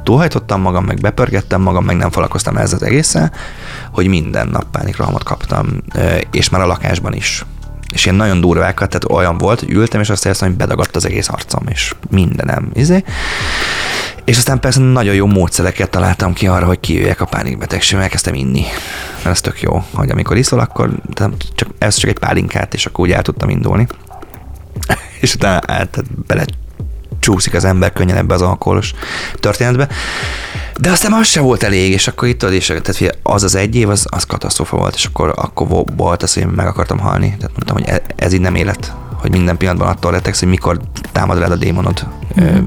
túlhajtottam 0.03 0.61
magam, 0.61 0.85
meg 0.85 0.99
bepörgettem 0.99 1.61
magam, 1.61 1.85
meg 1.85 1.95
nem 1.95 2.09
foglalkoztam 2.09 2.57
ezzel 2.57 2.77
az 2.81 2.85
egészen, 2.85 3.31
hogy 3.91 4.07
minden 4.07 4.47
nap 4.47 4.65
pánikrohamot 4.71 5.23
kaptam, 5.23 5.67
és 6.31 6.49
már 6.49 6.61
a 6.61 6.65
lakásban 6.65 7.13
is 7.13 7.45
és 7.93 8.05
ilyen 8.05 8.17
nagyon 8.17 8.41
durvákat, 8.41 8.89
tehát 8.89 9.09
olyan 9.09 9.37
volt, 9.37 9.59
hogy 9.59 9.69
ültem, 9.69 10.01
és 10.01 10.09
azt 10.09 10.25
éreztem, 10.25 10.47
hogy 10.47 10.57
bedagadt 10.57 10.95
az 10.95 11.05
egész 11.05 11.29
arcom, 11.29 11.67
és 11.67 11.95
mindenem. 12.09 12.69
Izé. 12.73 13.03
És 14.25 14.37
aztán 14.37 14.59
persze 14.59 14.79
nagyon 14.79 15.15
jó 15.15 15.25
módszereket 15.25 15.89
találtam 15.89 16.33
ki 16.33 16.47
arra, 16.47 16.65
hogy 16.65 16.79
kijöjjek 16.79 17.21
a 17.21 17.25
pánikbetegségbe, 17.25 18.03
elkezdtem 18.03 18.33
inni. 18.33 18.65
Mert 19.15 19.35
ez 19.35 19.41
tök 19.41 19.61
jó, 19.61 19.83
hogy 19.93 20.09
amikor 20.09 20.37
iszol, 20.37 20.59
akkor 20.59 20.89
csak, 21.55 21.69
ez 21.77 21.95
csak 21.95 22.09
egy 22.09 22.19
pálinkát, 22.19 22.73
és 22.73 22.85
akkor 22.85 23.05
úgy 23.05 23.11
el 23.11 23.21
tudtam 23.21 23.49
indulni. 23.49 23.87
és 25.21 25.33
utána 25.33 25.59
tehát 25.59 26.25
bele 26.27 26.45
csúszik 27.19 27.53
az 27.53 27.63
ember 27.63 27.93
könnyen 27.93 28.17
ebbe 28.17 28.33
az 28.33 28.41
alkoholos 28.41 28.93
történetbe. 29.39 29.87
De 30.77 30.91
aztán 30.91 31.13
az 31.13 31.27
se 31.27 31.39
volt 31.39 31.63
elég, 31.63 31.91
és 31.91 32.07
akkor 32.07 32.27
itt 32.27 32.43
és 32.43 32.65
tehát 32.65 33.17
az 33.23 33.43
az 33.43 33.55
egy 33.55 33.75
év, 33.75 33.89
az, 33.89 34.05
az 34.09 34.23
katasztrófa 34.23 34.77
volt, 34.77 34.95
és 34.95 35.05
akkor, 35.05 35.33
akkor 35.35 35.67
volt 35.95 36.23
az, 36.23 36.33
hogy 36.33 36.45
meg 36.45 36.67
akartam 36.67 36.99
halni. 36.99 37.35
Tehát 37.39 37.51
mondtam, 37.55 37.75
hogy 37.75 37.87
e, 37.87 38.01
ez 38.15 38.33
így 38.33 38.41
nem 38.41 38.55
élet, 38.55 38.93
hogy 39.15 39.31
minden 39.31 39.57
pillanatban 39.57 39.89
attól 39.89 40.11
rettegsz, 40.11 40.39
hogy 40.39 40.49
mikor 40.49 40.79
támad 41.11 41.39
rád 41.39 41.51
a 41.51 41.55
démonod. 41.55 42.07
Mm. 42.41 42.57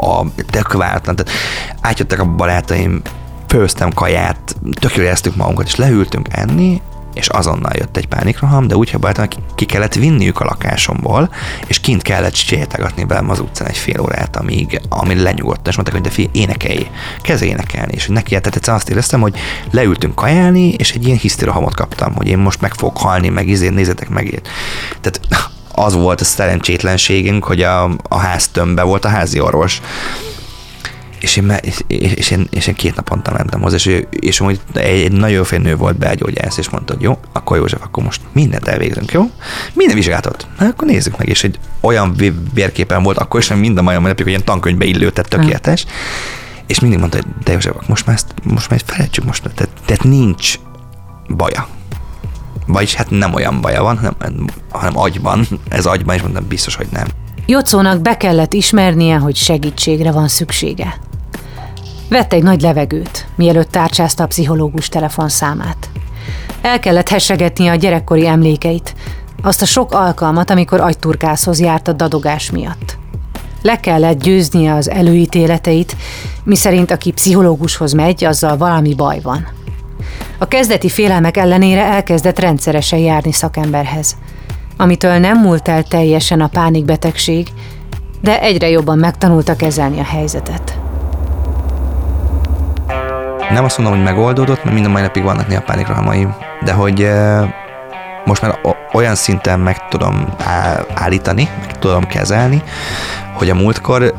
A, 0.00 0.24
tök 0.50 0.72
váratlan. 0.72 1.16
Tehát 1.16 1.32
átjöttek 1.80 2.20
a 2.20 2.24
barátaim, 2.24 3.02
főztem 3.46 3.92
kaját, 3.92 4.56
tök 4.80 4.94
jól 4.94 5.14
magunkat, 5.36 5.66
és 5.66 5.76
leültünk 5.76 6.28
enni, 6.30 6.82
és 7.14 7.28
azonnal 7.28 7.72
jött 7.74 7.96
egy 7.96 8.06
pánikroham, 8.06 8.66
de 8.66 8.76
úgy 8.76 8.90
hogy 8.90 9.38
ki 9.54 9.64
kellett 9.64 9.94
vinniük 9.94 10.40
a 10.40 10.44
lakásomból, 10.44 11.30
és 11.66 11.80
kint 11.80 12.02
kellett 12.02 12.34
sétálgatni 12.34 13.04
velem 13.04 13.30
az 13.30 13.40
utcán 13.40 13.68
egy 13.68 13.76
fél 13.76 14.00
órát, 14.00 14.36
amíg, 14.36 14.80
amíg 14.88 15.18
lenyugodt, 15.18 15.68
és 15.68 15.74
mondták, 15.74 15.96
hogy 15.96 16.06
de 16.06 16.14
fi, 16.14 16.28
énekelj, 16.32 16.90
kezd 17.22 17.42
énekelni, 17.42 17.92
és 17.92 18.06
neki 18.06 18.28
tehát 18.28 18.56
egyszer 18.56 18.74
azt 18.74 18.88
éreztem, 18.88 19.20
hogy 19.20 19.38
leültünk 19.70 20.14
kajálni, 20.14 20.68
és 20.68 20.92
egy 20.92 21.06
ilyen 21.06 21.18
hisztirohamot 21.18 21.74
kaptam, 21.74 22.14
hogy 22.14 22.28
én 22.28 22.38
most 22.38 22.60
meg 22.60 22.74
fogok 22.74 22.98
halni, 22.98 23.28
meg 23.28 23.48
izé, 23.48 23.68
nézzetek 23.68 24.08
meg. 24.08 24.42
Tehát 25.00 25.20
az 25.74 25.94
volt 25.94 26.20
a 26.20 26.24
szerencsétlenségünk, 26.24 27.44
hogy 27.44 27.62
a, 27.62 27.84
a 28.02 28.18
ház 28.18 28.48
tömbbe 28.48 28.82
volt 28.82 29.04
a 29.04 29.08
házi 29.08 29.40
orvos, 29.40 29.80
és 31.20 31.36
én, 31.36 31.52
és, 31.86 32.30
én, 32.30 32.46
és 32.50 32.66
én 32.66 32.74
két 32.74 32.94
naponta 32.94 33.32
mentem 33.32 33.60
hozzá, 33.60 33.76
és, 33.76 34.04
és 34.10 34.40
amúgy 34.40 34.60
egy, 34.74 35.02
egy 35.02 35.12
nagyon 35.12 35.44
fél 35.44 35.58
nő 35.58 35.76
volt 35.76 35.98
belgyógyász, 35.98 36.56
és 36.56 36.68
mondta, 36.68 36.92
hogy 36.92 37.02
jó, 37.02 37.18
akkor 37.32 37.56
József, 37.56 37.82
akkor 37.82 38.04
most 38.04 38.20
mindent 38.32 38.68
elvégzünk, 38.68 39.12
jó? 39.12 39.30
Minden 39.72 39.96
vizsgálatot. 39.96 40.46
Na, 40.58 40.66
akkor 40.66 40.88
nézzük 40.88 41.18
meg, 41.18 41.28
és 41.28 41.44
egy 41.44 41.58
olyan 41.80 42.16
vérképen 42.54 43.02
volt 43.02 43.18
akkor 43.18 43.40
is, 43.40 43.48
nem 43.48 43.58
mind 43.58 43.78
a 43.78 43.82
napig, 43.82 44.16
hogy 44.16 44.26
ilyen 44.26 44.44
tankönyvbe 44.44 44.84
illő, 44.84 45.10
tehát 45.10 45.30
tökéletes. 45.30 45.82
Hmm. 45.82 45.92
És 46.66 46.80
mindig 46.80 46.98
mondta, 46.98 47.16
hogy 47.16 47.26
de 47.44 47.52
József, 47.52 47.74
most 47.86 48.06
már 48.06 48.16
ezt, 48.16 48.34
most 48.42 48.70
már 48.70 48.78
ezt 48.78 48.90
felejtsük 48.90 49.24
most, 49.24 49.42
tehát, 49.42 49.68
tehát 49.84 50.04
nincs 50.04 50.54
baja. 51.28 51.68
Vagyis 52.72 52.94
hát 52.94 53.10
nem 53.10 53.34
olyan 53.34 53.60
baja 53.60 53.82
van, 53.82 53.96
hanem, 53.96 54.44
hanem 54.70 54.98
agyban, 54.98 55.46
ez 55.68 55.86
agyban, 55.86 56.14
és 56.14 56.22
mondtam, 56.22 56.48
biztos, 56.48 56.74
hogy 56.74 56.88
nem. 56.92 57.06
Jocónak 57.46 58.00
be 58.00 58.16
kellett 58.16 58.52
ismernie, 58.52 59.16
hogy 59.16 59.36
segítségre 59.36 60.12
van 60.12 60.28
szüksége. 60.28 60.98
Vett 62.08 62.32
egy 62.32 62.42
nagy 62.42 62.60
levegőt, 62.60 63.26
mielőtt 63.34 63.70
tárcsázta 63.70 64.22
a 64.22 64.26
pszichológus 64.26 64.88
telefonszámát. 64.88 65.90
El 66.62 66.80
kellett 66.80 67.08
hessegetni 67.08 67.68
a 67.68 67.74
gyerekkori 67.74 68.26
emlékeit, 68.26 68.94
azt 69.42 69.62
a 69.62 69.66
sok 69.66 69.92
alkalmat, 69.92 70.50
amikor 70.50 70.80
agyturkászhoz 70.80 71.60
járt 71.60 71.88
a 71.88 71.92
dadogás 71.92 72.50
miatt. 72.50 72.98
Le 73.62 73.80
kellett 73.80 74.22
győznie 74.22 74.74
az 74.74 74.90
előítéleteit, 74.90 75.96
miszerint 76.44 76.90
aki 76.90 77.12
pszichológushoz 77.12 77.92
megy, 77.92 78.24
azzal 78.24 78.56
valami 78.56 78.94
baj 78.94 79.20
van. 79.20 79.46
A 80.38 80.48
kezdeti 80.48 80.88
félelmek 80.88 81.36
ellenére 81.36 81.84
elkezdett 81.84 82.38
rendszeresen 82.38 82.98
járni 82.98 83.32
szakemberhez. 83.32 84.16
Amitől 84.76 85.18
nem 85.18 85.38
múlt 85.38 85.68
el 85.68 85.82
teljesen 85.82 86.40
a 86.40 86.46
pánikbetegség, 86.46 87.48
de 88.20 88.40
egyre 88.40 88.68
jobban 88.68 88.98
megtanulta 88.98 89.56
kezelni 89.56 90.00
a 90.00 90.04
helyzetet. 90.04 90.78
Nem 93.50 93.64
azt 93.64 93.78
mondom, 93.78 93.96
hogy 93.96 94.04
megoldódott, 94.04 94.62
mert 94.62 94.74
minden 94.74 94.90
mai 94.92 95.02
napig 95.02 95.22
vannak 95.22 95.48
néha 95.48 95.60
pánikrohamaim, 95.60 96.34
de 96.64 96.72
hogy 96.72 97.10
most 98.24 98.42
már 98.42 98.58
olyan 98.92 99.14
szinten 99.14 99.60
meg 99.60 99.88
tudom 99.88 100.34
állítani, 100.94 101.48
meg 101.60 101.78
tudom 101.78 102.06
kezelni, 102.06 102.62
hogy 103.34 103.50
a 103.50 103.54
múltkor 103.54 104.14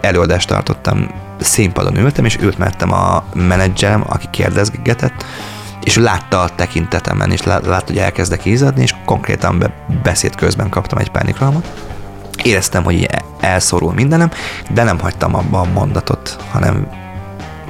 előadást 0.00 0.48
tartottam, 0.48 1.10
színpadon 1.40 1.96
ültem, 1.96 2.24
és 2.24 2.36
ült 2.36 2.58
mertem 2.58 2.92
a 2.92 3.24
menedzserem, 3.34 4.04
aki 4.06 4.26
kérdezgetett, 4.30 5.24
és 5.82 5.96
látta 5.96 6.40
a 6.40 6.54
tekintetemen, 6.54 7.30
és 7.30 7.42
látta, 7.42 7.82
hogy 7.86 7.98
elkezdek 7.98 8.44
ízadni, 8.44 8.82
és 8.82 8.94
konkrétan 9.04 9.72
beszéd 10.02 10.34
közben 10.34 10.68
kaptam 10.68 10.98
egy 10.98 11.10
pánikrohamot. 11.10 11.66
Éreztem, 12.42 12.84
hogy 12.84 13.08
elszorul 13.40 13.92
mindenem, 13.92 14.30
de 14.70 14.82
nem 14.82 14.98
hagytam 14.98 15.34
abba 15.34 15.60
a 15.60 15.72
mondatot, 15.72 16.36
hanem 16.50 16.86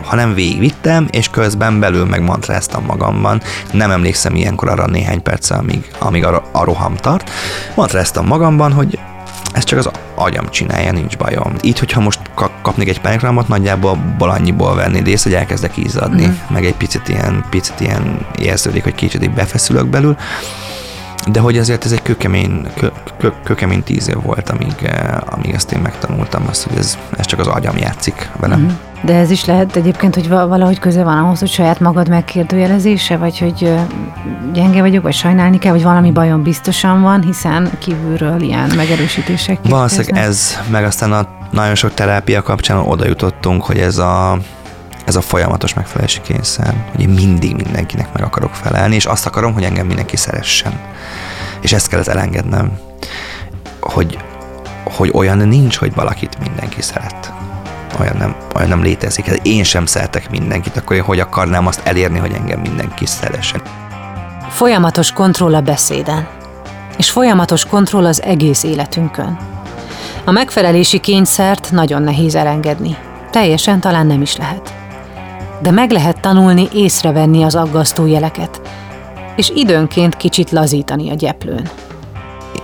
hanem 0.05 0.35
végigvittem, 0.35 1.09
és 1.11 1.29
közben 1.29 1.81
belül 1.81 2.05
meg 2.05 2.23
mantráztam 2.23 2.85
magamban. 2.85 3.43
Nem 3.73 3.91
emlékszem 3.91 4.35
ilyenkor 4.35 4.69
arra 4.69 4.87
néhány 4.87 5.23
perc, 5.23 5.51
amíg, 5.51 5.91
amíg 5.99 6.25
a, 6.25 6.43
a 6.53 6.65
roham 6.65 6.97
tart. 6.97 7.31
Mantráztam 7.75 8.27
magamban, 8.27 8.73
hogy 8.73 8.99
ez 9.53 9.65
csak 9.65 9.79
az 9.79 9.91
agyam 10.23 10.51
csinálja, 10.51 10.93
nincs 10.93 11.17
bajom. 11.17 11.53
Így, 11.63 11.79
hogyha 11.79 12.01
most 12.01 12.21
kapnék 12.63 12.89
egy 12.89 13.01
pánikrámot, 13.01 13.49
nagyjából 13.49 13.99
annyiból 14.19 14.75
venni 14.75 15.03
rész, 15.03 15.23
hogy 15.23 15.35
elkezdek 15.35 15.77
izzadni, 15.77 16.27
mm. 16.27 16.33
meg 16.49 16.65
egy 16.65 16.75
picit 16.75 17.09
ilyen, 17.09 17.45
picit 17.51 17.81
ilyen 17.81 18.27
érződik, 18.39 18.83
hogy 18.83 18.95
kicsit 18.95 19.35
befeszülök 19.35 19.87
belül, 19.87 20.17
de 21.27 21.41
hogy 21.41 21.59
azért 21.59 21.85
ez 21.85 21.93
egy 21.93 22.03
kökemény, 22.03 22.67
kö, 22.77 22.89
kö, 23.19 23.29
kökemény 23.45 23.83
tíz 23.83 24.09
év 24.09 24.23
volt, 24.23 24.51
amíg, 24.51 24.75
eh, 24.83 25.17
amíg 25.27 25.55
ezt 25.55 25.73
én 25.73 25.81
megtanultam, 25.81 26.43
azt, 26.49 26.63
hogy 26.63 26.79
ez, 26.79 26.99
ez 27.17 27.27
csak 27.27 27.39
az 27.39 27.47
agyam 27.47 27.77
játszik 27.77 28.31
velem. 28.41 28.61
Mm. 28.61 28.69
De 29.03 29.15
ez 29.15 29.31
is 29.31 29.45
lehet 29.45 29.77
egyébként, 29.77 30.15
hogy 30.15 30.29
valahogy 30.29 30.79
köze 30.79 31.05
van 31.05 31.19
ahhoz, 31.19 31.39
hogy 31.39 31.49
saját 31.49 31.81
magad 31.81 32.09
megkérdőjelezése, 32.09 33.17
vagy 33.17 33.39
hogy 33.39 33.75
gyenge 34.53 34.81
vagyok, 34.81 35.03
vagy 35.03 35.15
sajnálni 35.15 35.59
kell, 35.59 35.73
vagy 35.73 35.83
valami 35.83 36.11
bajom 36.11 36.43
biztosan 36.43 37.03
van, 37.03 37.23
hiszen 37.23 37.71
kívülről 37.79 38.41
ilyen 38.41 38.71
megerősítések 38.77 39.59
Valószínűleg 39.69 40.25
ez, 40.25 40.59
meg 40.71 40.85
aztán 40.85 41.13
a 41.13 41.27
nagyon 41.51 41.75
sok 41.75 41.95
terápia 41.95 42.43
kapcsán 42.43 42.79
oda 42.79 43.07
jutottunk, 43.07 43.63
hogy 43.63 43.79
ez 43.79 43.99
a 43.99 44.39
ez 45.11 45.17
a 45.17 45.21
folyamatos 45.21 45.75
megfelelési 45.75 46.21
kényszer, 46.21 46.75
hogy 46.91 47.01
én 47.01 47.09
mindig 47.09 47.55
mindenkinek 47.55 48.13
meg 48.13 48.23
akarok 48.23 48.55
felelni, 48.55 48.95
és 48.95 49.05
azt 49.05 49.27
akarom, 49.27 49.53
hogy 49.53 49.63
engem 49.63 49.87
mindenki 49.87 50.17
szeressen. 50.17 50.81
És 51.61 51.73
ezt 51.73 51.89
kellett 51.89 52.07
elengednem, 52.07 52.79
hogy, 53.81 54.19
hogy 54.85 55.11
olyan 55.15 55.39
nincs, 55.39 55.77
hogy 55.77 55.95
valakit 55.95 56.39
mindenki 56.39 56.83
szeret 56.83 57.33
olyan 58.01 58.17
nem, 58.17 58.37
olyan 58.57 58.69
nem 58.69 58.83
létezik. 58.83 59.27
Hát 59.27 59.47
én 59.47 59.65
sem 59.65 59.87
szeretek 59.87 60.31
mindenkit, 60.31 60.77
akkor 60.77 60.97
én 60.97 61.03
hogy 61.03 61.21
akarnám 61.21 61.67
azt 61.67 61.81
elérni, 61.85 62.19
hogy 62.19 62.33
engem 62.33 62.61
mindenki 62.61 63.07
szeressen. 63.07 63.61
Folyamatos 64.49 65.13
kontroll 65.13 65.55
a 65.55 65.61
beszéden, 65.61 66.29
és 66.97 67.11
folyamatos 67.11 67.65
kontroll 67.65 68.07
az 68.07 68.23
egész 68.23 68.63
életünkön. 68.63 69.39
A 70.25 70.31
megfelelési 70.31 70.99
kényszert 70.99 71.71
nagyon 71.71 72.03
nehéz 72.03 72.35
elengedni. 72.35 72.97
Teljesen 73.31 73.81
talán 73.81 74.07
nem 74.07 74.23
is 74.23 74.37
lehet. 74.37 74.80
De 75.63 75.71
meg 75.71 75.91
lehet 75.91 76.21
tanulni 76.21 76.69
észrevenni 76.75 77.43
az 77.43 77.55
aggasztó 77.55 78.07
jeleket, 78.07 78.61
és 79.37 79.51
időnként 79.55 80.17
kicsit 80.17 80.51
lazítani 80.51 81.11
a 81.11 81.15
gyeplőn 81.15 81.71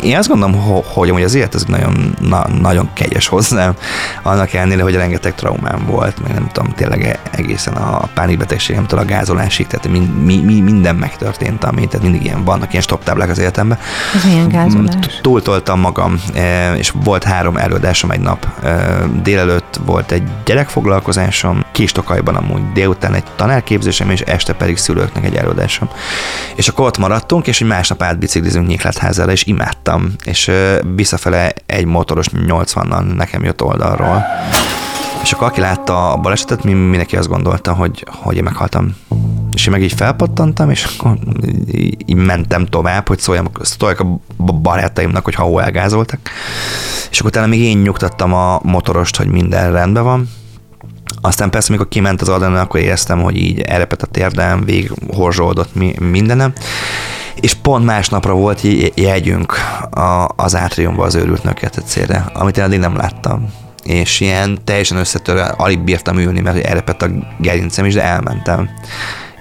én 0.02 0.16
azt 0.16 0.28
gondolom, 0.28 0.82
hogy, 0.84 1.10
hogy 1.10 1.22
az 1.22 1.34
élet 1.34 1.54
ez 1.54 1.64
nagyon, 1.64 2.14
na, 2.20 2.46
nagyon 2.60 2.90
kegyes 2.92 3.26
hozzám, 3.26 3.74
annak 4.22 4.52
ellenére, 4.52 4.82
hogy 4.82 4.94
rengeteg 4.94 5.34
traumám 5.34 5.86
volt, 5.86 6.22
meg 6.22 6.32
nem 6.32 6.48
tudom, 6.52 6.72
tényleg 6.72 7.20
egészen 7.30 7.74
a 7.74 8.08
pánikbetegségemtől 8.14 8.98
a 8.98 9.04
gázolásig, 9.04 9.66
tehát 9.66 9.88
mi, 9.88 9.98
mi, 10.24 10.36
mi, 10.36 10.60
minden 10.60 10.96
megtörtént, 10.96 11.64
ami, 11.64 11.86
tehát 11.86 12.02
mindig 12.02 12.24
ilyen 12.24 12.44
vannak 12.44 12.70
ilyen 12.70 12.82
stop 12.82 13.04
táblák 13.04 13.30
az 13.30 13.38
életemben. 13.38 13.78
Ez 14.14 14.24
milyen 14.24 14.48
gázolás? 14.48 14.94
Túltoltam 15.22 15.80
magam, 15.80 16.20
e, 16.34 16.74
és 16.74 16.92
volt 17.04 17.24
három 17.24 17.56
előadásom 17.56 18.10
egy 18.10 18.20
nap. 18.20 18.46
E, 18.62 18.98
délelőtt 19.22 19.80
volt 19.84 20.12
egy 20.12 20.22
gyerekfoglalkozásom, 20.44 21.64
Kistokajban 21.72 22.34
amúgy 22.34 22.72
délután 22.72 23.14
egy 23.14 23.24
tanárképzésem, 23.36 24.10
és 24.10 24.20
este 24.20 24.52
pedig 24.52 24.76
szülőknek 24.76 25.24
egy 25.24 25.34
előadásom. 25.34 25.88
És 26.54 26.68
akkor 26.68 26.86
ott 26.86 26.98
maradtunk, 26.98 27.46
és 27.46 27.60
egy 27.60 27.68
másnap 27.68 28.02
átbiciklizünk 28.02 28.66
Nyíklátházára, 28.66 29.32
és 29.32 29.44
imádtam 29.44 29.75
voltam, 29.84 30.14
és 30.24 30.50
visszafele 30.94 31.52
egy 31.66 31.84
motoros 31.84 32.26
80-nal 32.32 33.14
nekem 33.14 33.44
jött 33.44 33.62
oldalról. 33.62 34.24
És 35.22 35.32
akkor 35.32 35.46
aki 35.46 35.60
látta 35.60 36.12
a 36.12 36.16
balesetet, 36.16 36.64
mindenki 36.64 37.16
azt 37.16 37.28
gondolta, 37.28 37.72
hogy, 37.72 38.06
hogy 38.10 38.36
én 38.36 38.42
meghaltam. 38.42 38.96
És 39.54 39.66
én 39.66 39.72
meg 39.72 39.82
így 39.82 39.92
felpattantam, 39.92 40.70
és 40.70 40.84
akkor 40.84 41.18
így 42.06 42.14
mentem 42.14 42.66
tovább, 42.66 43.08
hogy 43.08 43.18
szóljam, 43.18 43.50
szóljak 43.60 44.00
a 44.00 44.20
barátaimnak, 44.52 45.24
hogy 45.24 45.34
ha 45.34 45.62
elgázoltak. 45.62 46.20
És 47.10 47.18
akkor 47.18 47.30
utána 47.30 47.46
még 47.46 47.60
én 47.60 47.78
nyugtattam 47.78 48.34
a 48.34 48.60
motorost, 48.62 49.16
hogy 49.16 49.28
minden 49.28 49.72
rendben 49.72 50.04
van. 50.04 50.28
Aztán 51.20 51.50
persze, 51.50 51.68
amikor 51.68 51.88
kiment 51.88 52.20
az 52.20 52.28
adrenalin, 52.28 52.62
akkor 52.62 52.80
éreztem, 52.80 53.22
hogy 53.22 53.36
így 53.36 53.60
elrepett 53.60 54.02
a 54.02 54.06
térdem, 54.06 54.64
végig 54.64 54.92
horzsolódott 55.14 55.74
mindenem 55.98 56.52
és 57.40 57.54
pont 57.54 57.84
másnapra 57.84 58.34
volt 58.34 58.60
jegyünk 58.94 59.54
a, 59.90 60.28
az 60.36 60.56
átriumba 60.56 61.04
az 61.04 61.14
őrült 61.14 61.42
nöketecére, 61.42 62.30
amit 62.32 62.56
én 62.56 62.64
eddig 62.64 62.78
nem 62.78 62.96
láttam. 62.96 63.52
És 63.82 64.20
ilyen 64.20 64.58
teljesen 64.64 64.98
összetörve, 64.98 65.44
alig 65.44 65.78
bírtam 65.78 66.18
ülni, 66.18 66.40
mert 66.40 66.64
elrepett 66.64 67.02
a 67.02 67.08
gerincem 67.38 67.84
is, 67.84 67.94
de 67.94 68.02
elmentem. 68.02 68.70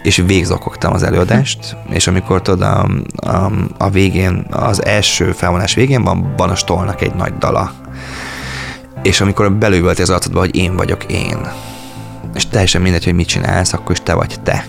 És 0.04 0.24
végzokogtam 0.26 0.94
az 0.94 1.04
előadást, 1.04 1.76
és 1.90 2.08
amikor 2.08 2.42
tudod, 2.42 2.62
a, 2.62 2.88
a, 3.16 3.52
a 3.78 3.90
végén, 3.90 4.46
az 4.50 4.86
első 4.86 5.32
felvonás 5.32 5.74
végén 5.74 6.04
van, 6.04 6.50
a 6.50 6.56
stolnak 6.56 7.02
egy 7.02 7.14
nagy 7.14 7.38
dala. 7.38 7.72
És 9.04 9.22
amikor 9.22 9.52
belővölti 9.52 10.02
az 10.02 10.10
arcodba, 10.10 10.40
hogy 10.40 10.56
én 10.56 10.76
vagyok 10.76 11.04
én, 11.04 11.38
és 12.36 12.48
teljesen 12.48 12.82
mindegy, 12.82 13.04
hogy 13.04 13.14
mit 13.14 13.28
csinálsz, 13.28 13.74
akkor 13.74 13.92
is 13.92 14.02
te 14.04 14.14
vagy 14.14 14.36
te 14.44 14.66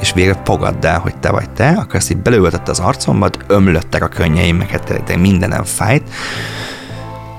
és 0.00 0.12
végre 0.12 0.40
fogadd 0.44 0.86
el, 0.86 0.98
hogy 0.98 1.18
te 1.18 1.30
vagy 1.30 1.50
te, 1.50 1.68
akkor 1.68 1.94
ezt 1.94 2.10
így 2.10 2.16
belőltette 2.16 2.70
az 2.70 2.78
arcomba, 2.78 3.28
ömlöttek 3.46 4.02
a 4.02 4.08
könnyeim, 4.08 4.56
meg 4.56 4.70
mindenem 5.16 5.64
fájt, 5.64 6.10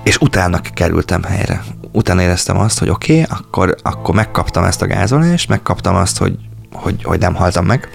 és 0.03 0.17
utána 0.17 0.59
kerültem 0.73 1.23
helyre. 1.23 1.63
Utána 1.91 2.21
éreztem 2.21 2.57
azt, 2.57 2.79
hogy 2.79 2.89
oké, 2.89 3.21
okay, 3.21 3.37
akkor, 3.37 3.75
akkor 3.81 4.15
megkaptam 4.15 4.63
ezt 4.63 4.81
a 4.81 4.87
gázolást, 4.87 5.49
megkaptam 5.49 5.95
azt, 5.95 6.17
hogy, 6.17 6.35
hogy, 6.73 7.03
hogy 7.03 7.19
nem 7.19 7.35
haltam 7.35 7.65
meg, 7.65 7.89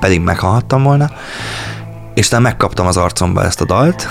pedig 0.00 0.20
meghalhattam 0.20 0.82
volna, 0.82 1.10
és 2.14 2.26
utána 2.26 2.42
megkaptam 2.42 2.86
az 2.86 2.96
arcomba 2.96 3.44
ezt 3.44 3.60
a 3.60 3.64
dalt, 3.64 4.08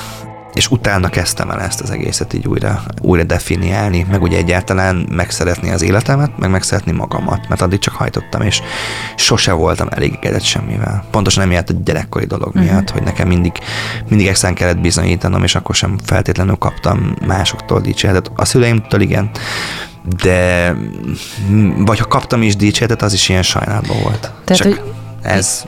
és 0.53 0.71
utána 0.71 1.09
kezdtem 1.09 1.49
el 1.49 1.61
ezt 1.61 1.81
az 1.81 1.89
egészet 1.89 2.33
így 2.33 2.47
újra, 2.47 2.83
újra 3.01 3.23
definiálni, 3.23 4.05
meg 4.09 4.21
ugye 4.21 4.37
egyáltalán 4.37 5.07
megszeretni 5.11 5.71
az 5.71 5.81
életemet, 5.81 6.37
meg 6.37 6.49
megszeretni 6.49 6.91
magamat, 6.91 7.47
mert 7.47 7.61
addig 7.61 7.79
csak 7.79 7.93
hajtottam, 7.93 8.41
és 8.41 8.61
sose 9.15 9.51
voltam 9.51 9.87
elégedett 9.89 10.43
semmivel. 10.43 11.03
Pontosan 11.11 11.43
emiatt 11.43 11.69
a 11.69 11.73
gyerekkori 11.83 12.25
dolog 12.25 12.47
uh-huh. 12.47 12.63
miatt, 12.63 12.89
hogy 12.89 13.03
nekem 13.03 13.27
mindig, 13.27 13.51
mindig 14.09 14.27
extrán 14.27 14.53
kellett 14.53 14.79
bizonyítanom, 14.79 15.43
és 15.43 15.55
akkor 15.55 15.75
sem 15.75 15.97
feltétlenül 16.03 16.55
kaptam 16.55 17.15
másoktól 17.27 17.81
dicséretet. 17.81 18.31
A 18.35 18.45
szüleimtől 18.45 19.01
igen, 19.01 19.29
de 20.23 20.75
vagy 21.77 21.99
ha 21.99 22.05
kaptam 22.05 22.41
is 22.41 22.55
dicséretet, 22.55 23.01
az 23.01 23.13
is 23.13 23.29
ilyen 23.29 23.43
sajnálatban 23.43 23.97
volt. 24.01 24.31
Tehát, 24.43 24.61
Csak 24.61 24.67
hogy 24.67 24.93
ez 25.23 25.65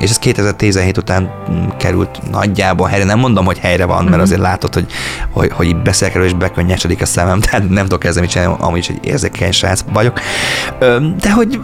és 0.00 0.10
ez 0.10 0.18
2017 0.18 0.96
után 0.96 1.30
került 1.78 2.30
nagyjából 2.30 2.88
helyre. 2.88 3.04
Nem 3.04 3.18
mondom, 3.18 3.44
hogy 3.44 3.58
helyre 3.58 3.84
van, 3.84 4.02
mert 4.02 4.14
mhm. 4.14 4.22
azért 4.22 4.40
látod, 4.40 4.74
hogy, 4.74 4.86
hogy, 5.30 5.52
hogy 5.52 5.76
beszélek 5.76 6.14
és 6.14 6.32
bekönnyesedik 6.32 7.02
a 7.02 7.06
szemem, 7.06 7.40
tehát 7.50 7.68
nem 7.68 7.82
tudok 7.82 8.04
ezzel 8.04 8.22
mit 8.22 8.30
csinálni, 8.30 8.56
amúgy 8.60 8.78
is 8.78 8.88
egy 8.88 8.98
érzékeny 9.02 9.52
srác 9.52 9.84
vagyok. 9.92 10.20
De 11.20 11.32
hogy 11.32 11.60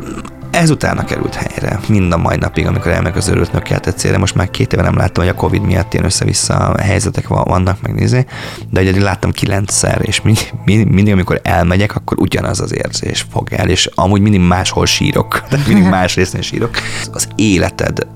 utána 0.71 1.05
került 1.05 1.35
helyre, 1.35 1.81
mind 1.89 2.13
a 2.13 2.17
mai 2.17 2.37
napig, 2.37 2.67
amikor 2.67 2.93
elmegy 2.93 3.17
az 3.17 3.29
örült 3.29 3.51
célra. 3.97 4.19
Most 4.19 4.35
már 4.35 4.51
két 4.51 4.73
éve 4.73 4.83
nem 4.83 4.97
láttam, 4.97 5.25
hogy 5.25 5.33
a 5.33 5.37
Covid 5.37 5.63
miatt 5.63 5.93
ilyen 5.93 6.05
össze-vissza 6.05 6.75
helyzetek 6.83 7.29
vannak 7.29 7.81
megnézni, 7.81 8.27
de 8.71 8.81
ugye 8.81 9.01
láttam 9.01 9.31
kilencszer, 9.31 10.01
és 10.03 10.21
mindig, 10.21 10.53
mindig, 10.65 11.13
amikor 11.13 11.41
elmegyek, 11.43 11.97
akkor 11.97 12.19
ugyanaz 12.19 12.61
az 12.61 12.75
érzés 12.75 13.27
fog 13.31 13.53
el, 13.53 13.69
és 13.69 13.91
amúgy 13.95 14.21
mindig 14.21 14.41
máshol 14.41 14.87
sírok, 14.87 15.43
tehát 15.49 15.67
mindig 15.67 15.89
más 15.99 16.15
részén 16.15 16.43
sírok. 16.43 16.71
Az 17.13 17.29
életed 17.35 18.07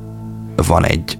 van 0.66 0.84
egy, 0.84 1.16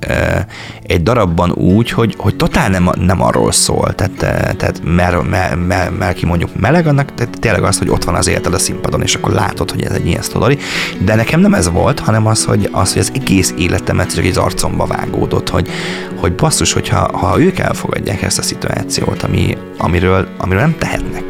egy 0.87 1.03
darabban 1.03 1.50
úgy, 1.50 1.90
hogy, 1.90 2.14
hogy 2.18 2.37
totál 2.37 2.68
nem, 2.68 2.90
nem 3.00 3.22
arról 3.22 3.53
szól, 3.53 3.94
tehát, 3.94 4.16
tehát 4.57 4.81
mert, 4.85 5.29
mert, 5.29 5.66
mert, 5.66 5.98
mert 5.98 6.22
mondjuk 6.22 6.61
meleg, 6.61 6.87
annak 6.87 7.14
tehát 7.14 7.40
tényleg 7.40 7.62
az, 7.62 7.79
hogy 7.79 7.88
ott 7.88 8.05
van 8.05 8.14
az 8.14 8.29
életed 8.29 8.55
a 8.55 8.59
színpadon, 8.59 9.03
és 9.03 9.14
akkor 9.14 9.33
látod, 9.33 9.70
hogy 9.70 9.83
ez 9.83 9.92
egy 9.92 10.07
ilyen 10.07 10.22
sztori, 10.22 10.59
de 11.05 11.14
nekem 11.14 11.40
nem 11.40 11.55
ez 11.55 11.70
volt, 11.70 12.00
hanem 12.00 12.26
az, 12.26 12.44
hogy 12.44 12.68
az, 12.72 12.92
hogy 12.92 13.03
az 13.03 13.12
egész 13.14 13.55
életemet 13.59 14.14
csak 14.14 14.24
egy 14.24 14.38
arcomba 14.38 14.87
vágódott, 14.87 15.48
hogy, 15.48 15.68
hogy 16.16 16.35
basszus, 16.35 16.72
hogyha 16.72 17.18
ha 17.18 17.40
ők 17.40 17.59
elfogadják 17.59 18.22
ezt 18.22 18.38
a 18.38 18.42
szituációt, 18.42 19.22
ami, 19.22 19.57
amiről, 19.79 20.29
amiről 20.38 20.61
nem 20.61 20.79
tehetnek, 20.79 21.29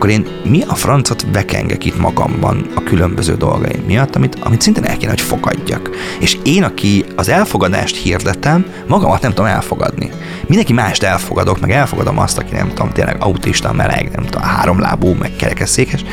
akkor 0.00 0.12
én 0.12 0.26
mi 0.44 0.62
a 0.66 0.74
francot 0.74 1.26
vekengek 1.32 1.84
itt 1.84 1.98
magamban 1.98 2.66
a 2.74 2.82
különböző 2.82 3.34
dolgaim 3.34 3.82
miatt, 3.86 4.16
amit, 4.16 4.36
amit 4.40 4.60
szintén 4.60 4.84
el 4.84 4.96
kéne, 4.96 5.10
hogy 5.10 5.20
fogadjak. 5.20 5.90
És 6.20 6.38
én, 6.42 6.62
aki 6.62 7.04
az 7.16 7.28
elfogadást 7.28 7.96
hirdetem, 7.96 8.66
magamat 8.86 9.22
nem 9.22 9.30
tudom 9.30 9.50
elfogadni. 9.50 10.10
Mindenki 10.46 10.72
mást 10.72 11.02
elfogadok, 11.02 11.60
meg 11.60 11.70
elfogadom 11.70 12.18
azt, 12.18 12.38
aki 12.38 12.54
nem 12.54 12.68
tudom, 12.68 12.92
tényleg 12.92 13.16
autista, 13.18 13.72
meleg, 13.72 14.10
nem 14.14 14.24
tudom, 14.24 14.42
háromlábú, 14.42 15.12
meg 15.12 15.36
kerekesszékes. 15.36 16.04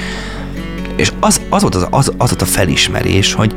És 0.95 1.11
az, 1.19 1.41
az, 1.49 1.61
volt 1.61 1.75
az, 1.75 1.87
az, 1.89 2.13
az 2.17 2.29
volt 2.29 2.41
a 2.41 2.45
felismerés, 2.45 3.33
hogy, 3.33 3.53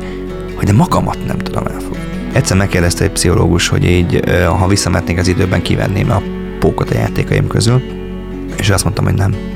hogy 0.55 0.65
de 0.65 0.73
magamat 0.73 1.25
nem 1.27 1.37
tudom 1.37 1.65
elfogadni. 1.65 2.29
Egyszer 2.33 2.57
megkérdezte 2.57 3.03
egy 3.03 3.11
pszichológus, 3.11 3.67
hogy 3.67 3.85
így, 3.85 4.23
ha 4.59 4.67
visszametnék 4.67 5.17
az 5.17 5.27
időben, 5.27 5.61
kivenném 5.61 6.11
a 6.11 6.21
pókot 6.59 6.91
a 6.91 6.95
játékaim 6.95 7.47
közül, 7.47 7.81
és 8.57 8.69
azt 8.69 8.83
mondtam, 8.83 9.05
hogy 9.05 9.13
nem 9.13 9.50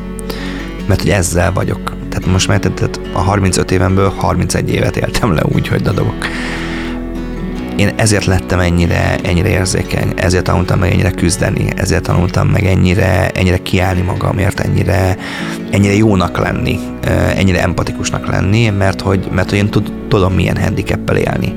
mert 0.88 1.02
hogy 1.02 1.10
ezzel 1.10 1.54
vagyok. 1.54 1.94
Tehát 2.10 2.26
most 2.32 2.48
már 2.48 2.60
tehát 2.60 3.00
a 3.14 3.20
35 3.20 3.72
évemből 3.72 4.14
31 4.18 4.74
évet 4.74 4.98
éltem 4.98 5.34
le 5.34 5.42
úgy, 5.54 5.68
hogy 5.68 5.82
dadogok. 5.82 6.28
Én 7.76 7.94
ezért 7.96 8.26
lettem 8.26 8.60
ennyire, 8.60 9.16
ennyire 9.24 9.50
érzékeny, 9.50 10.14
ezért 10.16 10.44
tanultam 10.44 10.80
meg 10.80 10.92
ennyire 10.92 11.12
küzdeni, 11.12 11.68
ezért 11.76 12.04
tanultam 12.04 12.48
meg 12.48 12.66
ennyire, 12.66 13.30
ennyire 13.32 13.58
kiállni 13.58 14.02
magamért, 14.02 14.60
ennyire, 14.60 15.18
ennyire 15.72 15.94
jónak 15.94 16.38
lenni, 16.38 16.80
ennyire 17.36 17.62
empatikusnak 17.62 18.28
lenni, 18.28 18.70
mert 18.70 19.02
hogy, 19.02 19.28
mert 19.32 19.50
hogy 19.50 19.58
én 19.58 19.70
tud, 19.70 19.92
tudom 20.08 20.34
milyen 20.34 20.58
handicappel 20.58 21.18
élni. 21.18 21.54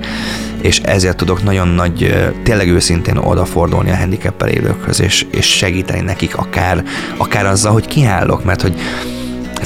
És 0.62 0.78
ezért 0.78 1.16
tudok 1.16 1.42
nagyon 1.42 1.68
nagy, 1.68 2.14
tényleg 2.42 2.68
őszintén 2.68 3.16
odafordulni 3.16 3.90
a 3.90 3.96
handicappel 3.96 4.48
élőkhöz, 4.48 5.00
és, 5.00 5.26
és 5.30 5.46
segíteni 5.46 6.00
nekik 6.00 6.36
akár, 6.36 6.82
akár 7.16 7.46
azzal, 7.46 7.72
hogy 7.72 7.86
kiállok, 7.86 8.44
mert 8.44 8.62
hogy 8.62 8.74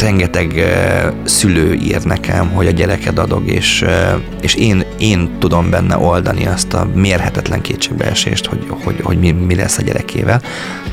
rengeteg 0.01 0.53
uh, 0.57 1.13
szülő 1.25 1.73
ír 1.73 2.05
nekem, 2.05 2.49
hogy 2.49 2.67
a 2.67 2.71
gyereked 2.71 3.19
adog, 3.19 3.47
és, 3.47 3.83
uh, 3.83 4.21
és 4.41 4.55
én, 4.55 4.85
én 4.99 5.31
tudom 5.39 5.71
benne 5.71 5.99
oldani 5.99 6.47
azt 6.47 6.75
a 6.75 6.89
mérhetetlen 6.95 7.61
kétségbeesést, 7.61 8.47
hogy, 8.47 8.67
hogy, 8.85 9.01
hogy 9.03 9.19
mi, 9.19 9.31
mi 9.31 9.55
lesz 9.55 9.79
a 9.79 9.83
gyerekével, 9.83 10.43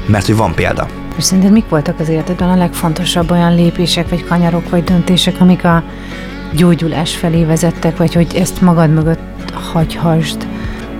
mert 0.05 0.25
hogy 0.25 0.35
van 0.35 0.53
példa. 0.53 0.87
És 1.17 1.23
szerinted 1.23 1.51
mik 1.51 1.69
voltak 1.69 1.99
az 1.99 2.09
életedben 2.09 2.49
a 2.49 2.55
legfontosabb 2.55 3.31
olyan 3.31 3.55
lépések, 3.55 4.09
vagy 4.09 4.25
kanyarok, 4.25 4.69
vagy 4.69 4.83
döntések, 4.83 5.35
amik 5.39 5.63
a 5.63 5.83
gyógyulás 6.55 7.15
felé 7.15 7.43
vezettek, 7.43 7.97
vagy 7.97 8.13
hogy 8.13 8.35
ezt 8.35 8.61
magad 8.61 8.93
mögött 8.93 9.51
hagyhasd? 9.53 10.47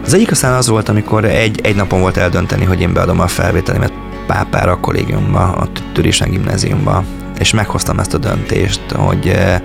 Az 0.06 0.14
egyik 0.14 0.32
aztán 0.32 0.54
az 0.54 0.68
volt, 0.68 0.90
amikor 0.90 1.26
egy, 1.26 1.60
egy 1.64 1.76
napon 1.76 2.00
volt 2.00 2.18
eldönteni, 2.18 2.66
hogy 2.66 2.82
én 2.82 2.94
beadom 2.94 3.20
a 3.20 3.28
felvételimet 3.28 3.94
Pápára 4.28 4.72
a 4.72 4.80
kollégiumba, 4.80 5.40
a 5.40 5.68
Türisen 5.94 6.30
gimnáziumba, 6.30 7.04
és 7.40 7.52
meghoztam 7.52 8.00
ezt 8.00 8.14
a 8.14 8.18
döntést, 8.18 8.82
hogy 8.92 9.28
eh, 9.28 9.62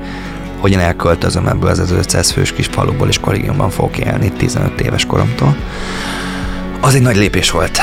hogy 0.61 0.73
én 0.73 0.79
elköltözöm 0.79 1.47
ebből 1.47 1.71
az 1.71 1.91
500 1.91 2.31
fős 2.31 2.53
kis 2.53 2.67
faluból, 2.67 3.09
és 3.09 3.19
kollégiumban 3.19 3.71
fogok 3.71 3.99
élni 3.99 4.33
15 4.33 4.81
éves 4.81 5.07
koromtól. 5.07 5.57
Az 6.81 6.95
egy 6.95 7.03
nagy 7.03 7.17
lépés 7.17 7.51
volt. 7.51 7.79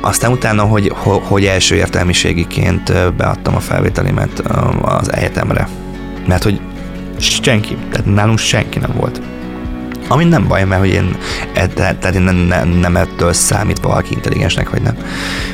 Aztán 0.00 0.32
utána, 0.32 0.62
hogy, 0.62 0.92
hogy 1.22 1.44
első 1.44 1.74
értelmiségiként 1.74 2.88
eh, 2.88 3.10
beadtam 3.10 3.54
a 3.54 3.60
felvételimet 3.60 4.40
eh, 4.40 4.94
az 4.96 5.12
egyetemre. 5.12 5.68
Mert 6.26 6.42
hogy 6.42 6.60
senki, 7.18 7.76
tehát 7.90 8.06
nálunk 8.06 8.38
senki 8.38 8.78
nem 8.78 8.92
volt. 8.96 9.20
Ami 10.08 10.24
nem 10.24 10.46
baj, 10.48 10.64
mert 10.64 10.80
hogy 10.80 10.90
én, 10.90 11.16
e, 11.54 11.66
tehát 11.66 12.14
én 12.14 12.22
nem, 12.22 12.36
nem, 12.36 12.68
nem 12.68 12.96
ettől 12.96 13.32
számít 13.32 13.78
valaki 13.78 14.14
intelligensnek, 14.14 14.70
vagy 14.70 14.82
nem. 14.82 14.96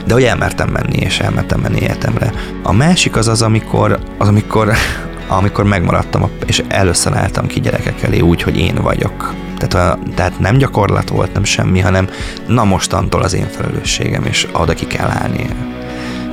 De 0.07 0.15
hogy 0.15 0.25
elmertem 0.25 0.69
menni, 0.69 0.97
és 0.97 1.21
elmertem 1.21 1.61
menni 1.61 1.85
egyetemre. 1.85 2.32
A 2.63 2.73
másik 2.73 3.17
az 3.17 3.29
az, 3.29 3.43
amikor, 3.43 3.99
az 4.19 4.29
amikor, 4.29 4.73
amikor 5.39 5.65
megmaradtam, 5.65 6.31
és 6.47 6.63
először 6.69 7.17
álltam 7.17 7.47
ki 7.47 7.61
gyerekek 7.61 8.03
elé 8.03 8.21
úgy, 8.21 8.43
hogy 8.43 8.59
én 8.59 8.75
vagyok. 8.75 9.35
Tehát, 9.57 9.99
tehát 10.15 10.39
nem 10.39 10.57
gyakorlat 10.57 11.09
volt, 11.09 11.33
nem 11.33 11.45
semmi, 11.45 11.81
hanem 11.81 12.09
na 12.47 12.65
mostantól 12.65 13.23
az 13.23 13.33
én 13.33 13.47
felelősségem, 13.47 14.25
és 14.25 14.49
oda 14.53 14.75
ki 14.75 14.87
kell 14.87 15.09
állni. 15.09 15.47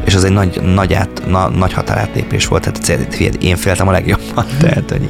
És 0.06 0.16
az 0.16 0.24
egy 0.24 0.32
nagy, 0.32 0.62
nagy, 0.62 0.94
át, 0.94 1.24
na, 1.28 1.50
nagy 1.50 1.74
határátlépés 1.74 2.48
volt, 2.48 2.72
tehát 2.72 3.14
én 3.42 3.56
féltem 3.56 3.88
a 3.88 3.92
legjobban, 3.92 4.46
tehát 4.62 4.92
hogy 4.92 5.10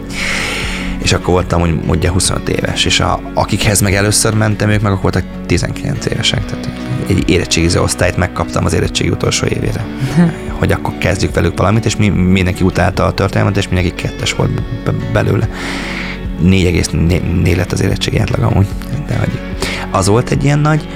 és 1.01 1.13
akkor 1.13 1.33
voltam 1.33 1.59
hogy 1.59 1.79
mondja 1.85 2.11
25 2.11 2.49
éves, 2.49 2.85
és 2.85 2.99
a, 2.99 3.21
akikhez 3.33 3.81
meg 3.81 3.93
először 3.93 4.33
mentem, 4.33 4.69
ők 4.69 4.81
meg 4.81 4.91
akkor 4.91 5.11
voltak 5.11 5.23
19 5.45 6.05
évesek, 6.05 6.45
tehát 6.45 6.69
egy 7.07 7.29
érettségiző 7.29 7.81
osztályt 7.81 8.17
megkaptam 8.17 8.65
az 8.65 8.73
érettségi 8.73 9.09
utolsó 9.09 9.45
évére, 9.45 9.85
hogy 10.59 10.71
akkor 10.71 10.97
kezdjük 10.97 11.33
velük 11.33 11.57
valamit, 11.57 11.85
és 11.85 11.95
mi, 11.95 12.09
mindenki 12.09 12.63
utálta 12.63 13.05
a 13.05 13.13
történelmet, 13.13 13.57
és 13.57 13.67
mindenki 13.67 14.01
kettes 14.01 14.33
volt 14.33 14.61
belőle. 15.11 15.49
4,4 16.43 17.55
lett 17.55 17.71
az 17.71 17.81
érettségi 17.81 18.17
átlag 18.17 18.41
amúgy, 18.41 18.67
de 19.07 19.17
hogy 19.17 19.39
az 19.91 20.07
volt 20.07 20.29
egy 20.29 20.43
ilyen 20.43 20.59
nagy, 20.59 20.87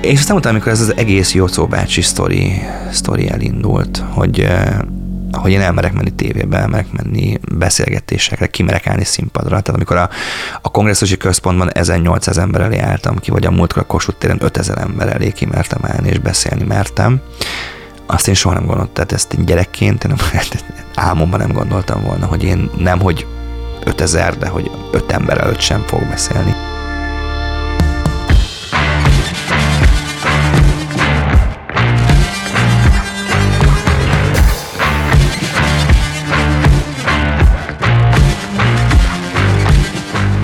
és 0.00 0.18
aztán 0.18 0.36
utána, 0.36 0.54
amikor 0.54 0.72
ez 0.72 0.80
az 0.80 0.96
egész 0.96 1.34
Jocó 1.34 1.66
bácsi 1.66 2.02
sztori, 2.02 2.62
sztori 2.90 3.28
elindult, 3.28 4.04
hogy 4.10 4.46
hogy 5.32 5.50
én 5.50 5.60
elmerek 5.60 5.92
menni 5.92 6.10
tévébe, 6.10 6.58
elmerek 6.58 6.92
menni 6.92 7.38
beszélgetésekre, 7.56 8.46
kimerek 8.46 8.86
állni 8.86 9.04
színpadra. 9.04 9.48
Tehát 9.48 9.68
amikor 9.68 9.96
a, 9.96 10.08
a 10.62 10.70
kongresszusi 10.70 11.16
központban 11.16 11.72
1800 11.72 12.38
ember 12.38 12.60
elé 12.60 12.78
álltam 12.78 13.18
ki, 13.18 13.30
vagy 13.30 13.46
a 13.46 13.50
múltkor 13.50 13.82
a 13.82 13.86
Kossuth 13.86 14.18
téren 14.18 14.38
5000 14.40 14.78
ember 14.78 15.08
elé 15.08 15.30
kimertem 15.30 15.80
állni 15.82 16.08
és 16.08 16.18
beszélni 16.18 16.64
mertem, 16.64 17.20
azt 18.06 18.28
én 18.28 18.34
soha 18.34 18.54
nem 18.54 18.66
gondoltam, 18.66 18.94
tehát 18.94 19.12
ezt 19.12 19.44
gyerekként, 19.44 20.04
én 20.04 20.14
nem, 20.16 20.42
álmomban 21.08 21.40
nem 21.40 21.52
gondoltam 21.52 22.02
volna, 22.02 22.26
hogy 22.26 22.44
én 22.44 22.70
nem, 22.78 23.00
hogy 23.00 23.26
5000, 23.84 24.38
de 24.38 24.48
hogy 24.48 24.70
5 24.92 25.12
ember 25.12 25.38
előtt 25.40 25.60
sem 25.60 25.84
fog 25.86 26.08
beszélni. 26.08 26.54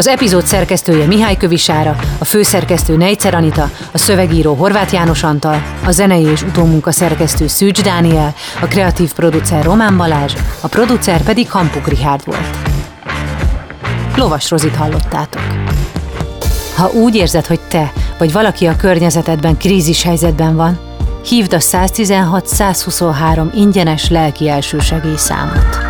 Az 0.00 0.06
epizód 0.06 0.46
szerkesztője 0.46 1.06
Mihály 1.06 1.36
Kövisára, 1.36 1.96
a 2.18 2.24
főszerkesztő 2.24 2.96
Nejcer 2.96 3.34
Anita, 3.34 3.70
a 3.92 3.98
szövegíró 3.98 4.54
Horváth 4.54 4.92
János 4.92 5.22
Antal, 5.22 5.62
a 5.84 5.90
zenei 5.90 6.22
és 6.22 6.42
utómunka 6.42 6.90
szerkesztő 6.90 7.46
Szűcs 7.46 7.82
Dániel, 7.82 8.34
a 8.60 8.66
kreatív 8.66 9.12
producer 9.12 9.64
Román 9.64 9.96
Balázs, 9.96 10.34
a 10.60 10.68
producer 10.68 11.22
pedig 11.22 11.50
Hampuk 11.50 11.88
Rihárd 11.88 12.24
volt. 12.24 12.58
Lovas 14.16 14.50
Rozit 14.50 14.76
hallottátok. 14.76 15.42
Ha 16.76 16.90
úgy 16.90 17.14
érzed, 17.14 17.46
hogy 17.46 17.60
te 17.60 17.92
vagy 18.18 18.32
valaki 18.32 18.66
a 18.66 18.76
környezetedben 18.76 19.56
krízis 19.56 20.02
helyzetben 20.02 20.56
van, 20.56 20.78
hívd 21.28 21.52
a 21.52 21.60
116 21.60 22.46
123 22.46 23.50
ingyenes 23.54 24.08
lelki 24.08 24.48
elsősegély 24.48 25.16
számot. 25.16 25.89